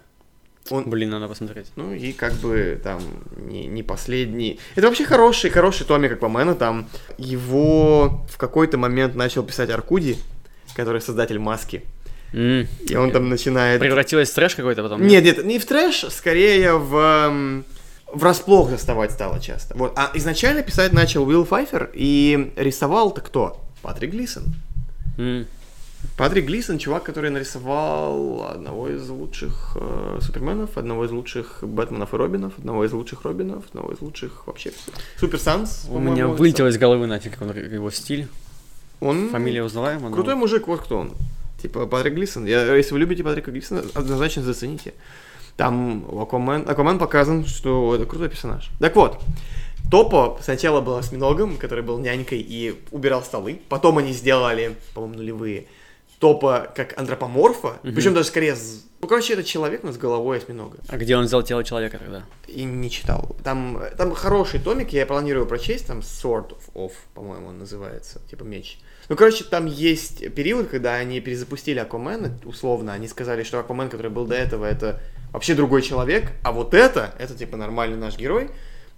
[0.71, 1.67] Он, Блин, надо посмотреть.
[1.75, 2.99] ну и как бы там
[3.37, 4.59] не, не последний.
[4.75, 6.55] Это вообще хороший, хороший томик Аквамена.
[6.55, 6.87] Там
[7.19, 10.17] его в какой-то момент начал писать Аркуди,
[10.75, 11.83] который создатель маски.
[12.33, 12.67] М.
[12.89, 13.79] И он там начинает...
[13.79, 15.05] Превратилось в трэш какой-то потом?
[15.05, 16.95] Нет, нет, не в трэш, скорее в...
[16.97, 17.65] эм,
[18.11, 19.75] Врасплох заставать стало часто.
[19.77, 19.93] Вот.
[19.95, 23.61] А изначально писать начал Уилл Файфер, и рисовал-то кто?
[23.81, 24.45] Патрик Глисон.
[25.17, 25.45] М.
[26.17, 32.17] Патрик Глисон, чувак, который нарисовал одного из лучших э, Суперменов, одного из лучших Бэтменов и
[32.17, 34.71] Робинов, одного из лучших Робинов, одного из лучших вообще
[35.17, 35.85] Супер Санс.
[35.89, 38.27] У меня вылетело из головы, он, его стиль.
[38.99, 40.09] Он Фамилия узнаваема.
[40.09, 41.11] но- крутой мужик, вот кто он.
[41.61, 42.45] Типа Патрик Глисон.
[42.45, 44.93] Я, если вы любите Патрика Глисона, однозначно зацените.
[45.57, 48.69] Там Аквамен, Аквамен показан, что это крутой персонаж.
[48.79, 49.19] Так вот,
[49.89, 53.59] Топо сначала был осьминогом, который был нянькой и убирал столы.
[53.69, 55.65] Потом они сделали, по-моему, нулевые,
[56.19, 57.79] Топо как антропоморфа.
[57.83, 58.55] Причем даже скорее...
[59.01, 60.79] Ну, короче, это человек, но с головой осьминога.
[60.87, 62.23] А где он взял тело человека тогда?
[62.47, 63.35] И не читал.
[63.43, 68.43] Там, там хороший томик, я планирую прочесть, там Sword of, of по-моему, он называется, типа
[68.43, 68.79] меч.
[69.09, 74.09] Ну, короче, там есть период, когда они перезапустили Аквамена, условно, они сказали, что Аквамен, который
[74.09, 74.99] был до этого, это
[75.31, 78.49] вообще другой человек, а вот это, это типа нормальный наш герой,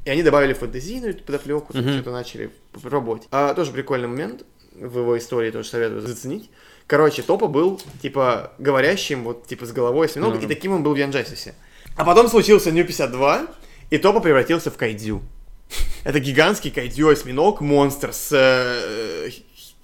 [0.05, 1.93] и они добавили фэнтезийную подоплеку, Мгм.
[1.95, 2.51] что-то начали
[2.81, 3.27] пробовать.
[3.31, 6.49] А, тоже прикольный момент в его истории, тоже советую заценить.
[6.87, 10.41] Короче, Топа был, типа, говорящим, вот, типа, с головой осьминога, Ну.
[10.41, 11.53] и таким он был в Янджасисе.
[11.97, 13.47] А потом случился Нью 52,
[13.89, 15.21] и Топа превратился в кайдзю.
[16.05, 19.29] Это гигантский кайдзю осьминог, монстр с э,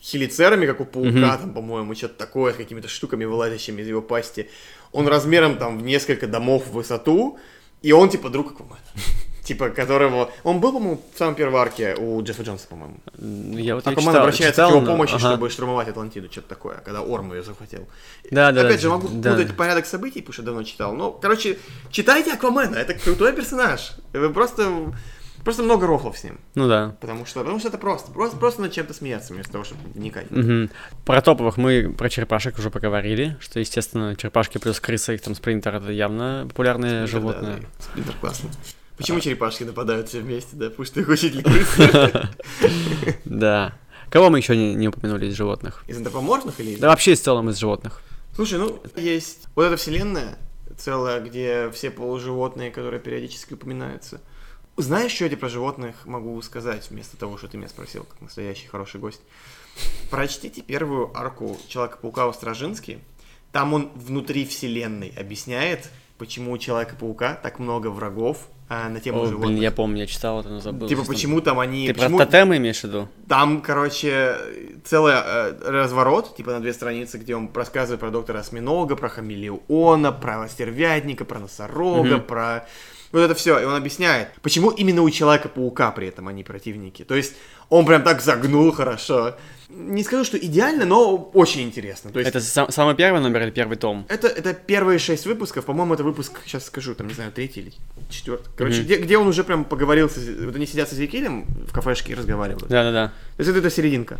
[0.01, 1.37] хелицерами, как у паука, Мгм.
[1.39, 4.49] там, по-моему, что-то такое, с какими-то штуками, вылазящими из его пасти.
[4.93, 7.37] Он размером там в несколько домов в высоту,
[7.81, 8.77] и он типа друг Аквамена.
[9.43, 10.31] Типа, которого...
[10.43, 12.97] Он был, по-моему, в самой первой арке у Джеффа Джонса, по-моему.
[13.17, 15.19] Я вот не Аквамен обращается читал, к его но- помощи, ага.
[15.19, 17.87] чтобы штурмовать Атлантиду, что-то такое, когда Орм ее захватил.
[18.31, 19.31] Да, да, Опять да, же, могу да.
[19.31, 20.93] путать порядок событий, потому что давно читал.
[20.93, 21.57] Но, короче,
[21.91, 23.91] читайте Аквамена, это крутой персонаж.
[24.13, 24.93] Вы просто...
[25.43, 26.39] Просто много рофлов с ним.
[26.55, 26.95] Ну да.
[27.01, 28.13] Потому что, потому что это просто.
[28.13, 30.31] Просто, просто над чем-то смеяться, вместо того, чтобы вникать.
[30.31, 30.69] Мгм.
[31.03, 35.75] Про топовых мы про черепашек уже поговорили, что, естественно, черепашки плюс крысы, их там спринтер,
[35.75, 37.55] это явно популярное Спринтер, животное.
[37.55, 37.83] да, да.
[37.83, 38.51] Спринтер классный.
[38.97, 40.69] Почему черепашки нападают все вместе, да?
[40.69, 42.29] Потому что их учитель крысы.
[43.25, 43.73] Да.
[44.09, 45.83] Кого мы еще не, не упомянули из животных?
[45.87, 46.79] Из антропоморфных или из...
[46.79, 48.01] Да вообще в целом из животных.
[48.35, 50.37] Слушай, ну, есть вот эта вселенная
[50.77, 54.21] целая, где все полуживотные, которые периодически упоминаются.
[54.77, 58.21] Знаешь, что я тебе про животных могу сказать, вместо того, что ты меня спросил, как
[58.21, 59.21] настоящий хороший гость?
[60.09, 62.99] Прочтите первую арку Человека-паука у Стражински.
[63.51, 69.25] Там он внутри вселенной объясняет, почему у Человека-паука так много врагов а, на тему О,
[69.27, 69.49] животных.
[69.51, 70.87] блин, я помню, я читал это, но забыл.
[70.87, 71.87] Типа, почему там они...
[71.87, 73.07] Ты почему- про тотемы имеешь в виду?
[73.27, 74.35] Там, короче,
[74.83, 80.11] целый э, разворот, типа на две страницы, где он рассказывает про доктора Осьминога, про хамелеона,
[80.11, 82.21] про стервятника, про носорога, Мгм.
[82.23, 82.67] про...
[83.11, 87.03] Вот это все, и он объясняет, почему именно у Человека-паука при этом они противники.
[87.03, 87.35] То есть
[87.69, 89.35] он прям так загнул хорошо.
[89.69, 92.11] Не скажу, что идеально, но очень интересно.
[92.11, 94.05] То есть Это сам- самый первый номер или первый том?
[94.07, 97.73] это, это первые шесть выпусков, по-моему, это выпуск, сейчас скажу, там, не знаю, третий или
[98.09, 98.49] четвертый.
[98.55, 98.85] Короче, Мгм.
[98.85, 102.15] где, где он уже прям поговорил, с, вот они сидят с Эзекилем в кафешке и
[102.15, 102.67] разговаривают.
[102.67, 103.07] Да-да-да.
[103.07, 104.19] То есть это, это серединка.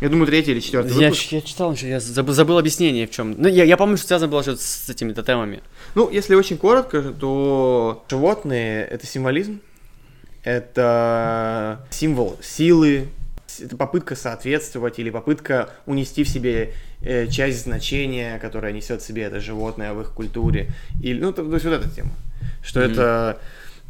[0.00, 1.32] Я думаю, третий или четвертый Я, выпуск.
[1.32, 3.34] я читал, еще, я забыл, забыл объяснение в чем.
[3.36, 5.60] Ну, я, я помню, что связано было что-то с этими тотемами.
[5.96, 9.60] Ну, если очень коротко, то животные— это символизм,
[10.48, 13.08] это символ силы,
[13.60, 16.72] это попытка соответствовать или попытка унести в себе
[17.02, 20.70] э, часть значения, которое несет в себе это животное в их культуре.
[21.02, 22.12] Или, ну, то, то есть вот эта тема.
[22.62, 22.92] Что Мгм.
[22.92, 23.40] это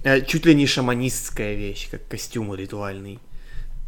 [0.03, 3.21] э, чуть ли не шаманистская вещь, как костюм ритуальный.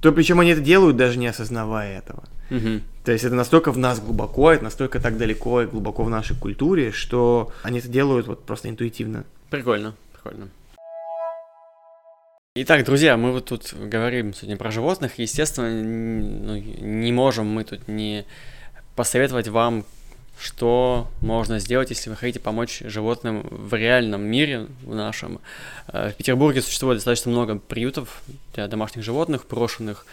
[0.01, 2.23] То причем они это делают, даже не осознавая этого.
[2.51, 2.83] Мгм.
[3.05, 6.37] То есть это настолько в нас глубоко, это настолько так далеко и глубоко в нашей
[6.37, 9.25] культуре, что они это делают вот просто интуитивно.
[9.51, 10.49] Прикольно, прикольно.
[12.57, 15.21] Итак, друзья, мы вот тут говорим сегодня про животных.
[15.21, 18.27] Естественно, ну, не можем мы тут не
[18.97, 19.85] посоветовать вам,
[20.37, 25.39] что можно сделать, если вы хотите помочь животным в реальном мире, в нашем.
[25.93, 28.21] Э, В Петербурге существует достаточно много приютов
[28.53, 30.05] для домашних животных, брошенных.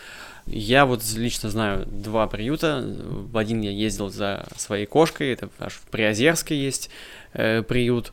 [0.46, 2.84] Я вот лично знаю два приюта.
[2.86, 6.92] В один я ездил за своей кошкой, это аж в Приозерске есть
[7.34, 8.12] э, приют.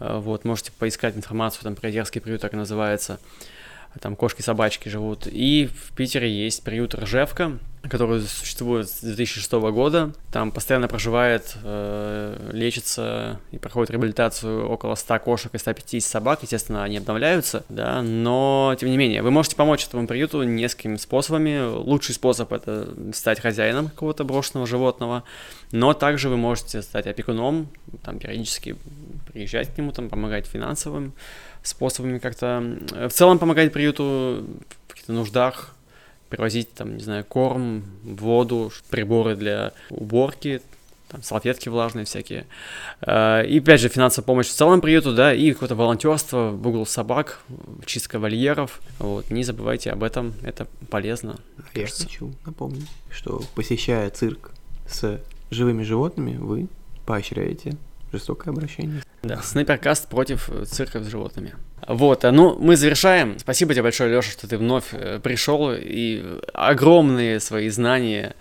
[0.00, 3.20] Э, Вот, можете поискать информацию, там Приозерский приют так называется.
[3.98, 5.26] Там кошки-собачки живут.
[5.26, 10.12] И в Питере есть приют Ржевка, который существует с 2006 года.
[10.32, 16.40] Там постоянно проживает, э, лечится и проходит реабилитацию около 100 кошек и 150 собак.
[16.42, 21.66] Естественно, они обновляются, да, но тем не менее, вы можете помочь этому приюту несколькими способами.
[21.66, 25.24] Лучший способ это стать хозяином какого-то брошенного животного,
[25.72, 27.68] но также вы можете стать опекуном,
[28.04, 28.76] там периодически
[29.32, 31.14] приезжать к нему, там помогать финансовым
[31.62, 32.62] способами как-то.
[32.92, 34.44] Э, В целом помогать приюту
[34.86, 35.74] в каких-то нуждах,
[36.28, 40.62] привозить там, не знаю, корм, воду, приборы для уборки,
[41.08, 42.46] там, салфетки влажные всякие.
[43.00, 46.86] Э, И опять же, финансовая помощь в целом приюту, да, и какое-то волонтерство в угол
[46.86, 47.40] собак,
[47.84, 48.80] чистка вольеров.
[48.98, 51.36] Вот, не забывайте об этом, это полезно.
[51.74, 52.04] Я кажется.
[52.04, 54.52] хочу напомнить, что посещая цирк
[54.86, 56.68] с живыми животными, вы
[57.06, 57.76] поощряете
[58.12, 59.02] жестокое обращение.
[59.22, 61.54] Да, снайперкаст против э, цирка с животными.
[61.86, 63.38] Вот, а, ну, мы завершаем.
[63.38, 68.34] Спасибо тебе большое, Леша, что ты вновь э, пришел и огромные свои знания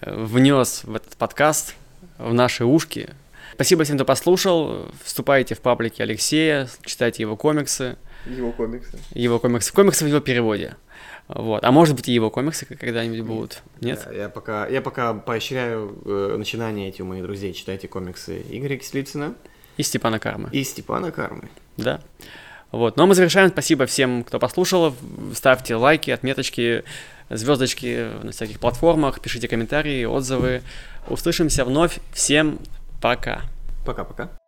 [0.00, 1.74] э, внес в этот подкаст,
[2.18, 3.10] в наши ушки.
[3.54, 4.86] Спасибо всем, кто послушал.
[5.04, 7.96] Вступайте в паблики Алексея, читайте его комиксы,
[8.26, 8.98] Его комиксы.
[9.12, 10.76] его комиксы, комиксы в его переводе.
[11.32, 11.64] Вот.
[11.64, 13.62] А может быть и его комиксы когда-нибудь будут.
[13.80, 14.06] Нет?
[14.10, 17.52] Я, я пока, я пока поощряю э, начинание эти у моих друзей.
[17.52, 19.34] Читайте комиксы Игоря Кислицына
[19.76, 20.48] И Степана Кармы.
[20.50, 21.48] и Степана Кармы.
[21.76, 22.00] Да.
[22.72, 22.96] Вот.
[22.96, 23.50] Но мы завершаем.
[23.50, 24.94] Спасибо всем, кто послушал.
[25.34, 26.82] Ставьте лайки, отметочки,
[27.28, 30.62] звездочки на всяких платформах, пишите комментарии, отзывы.
[31.08, 31.98] Услышимся вновь.
[32.12, 32.58] Всем
[33.00, 33.42] пока.
[33.86, 34.39] Пока-пока.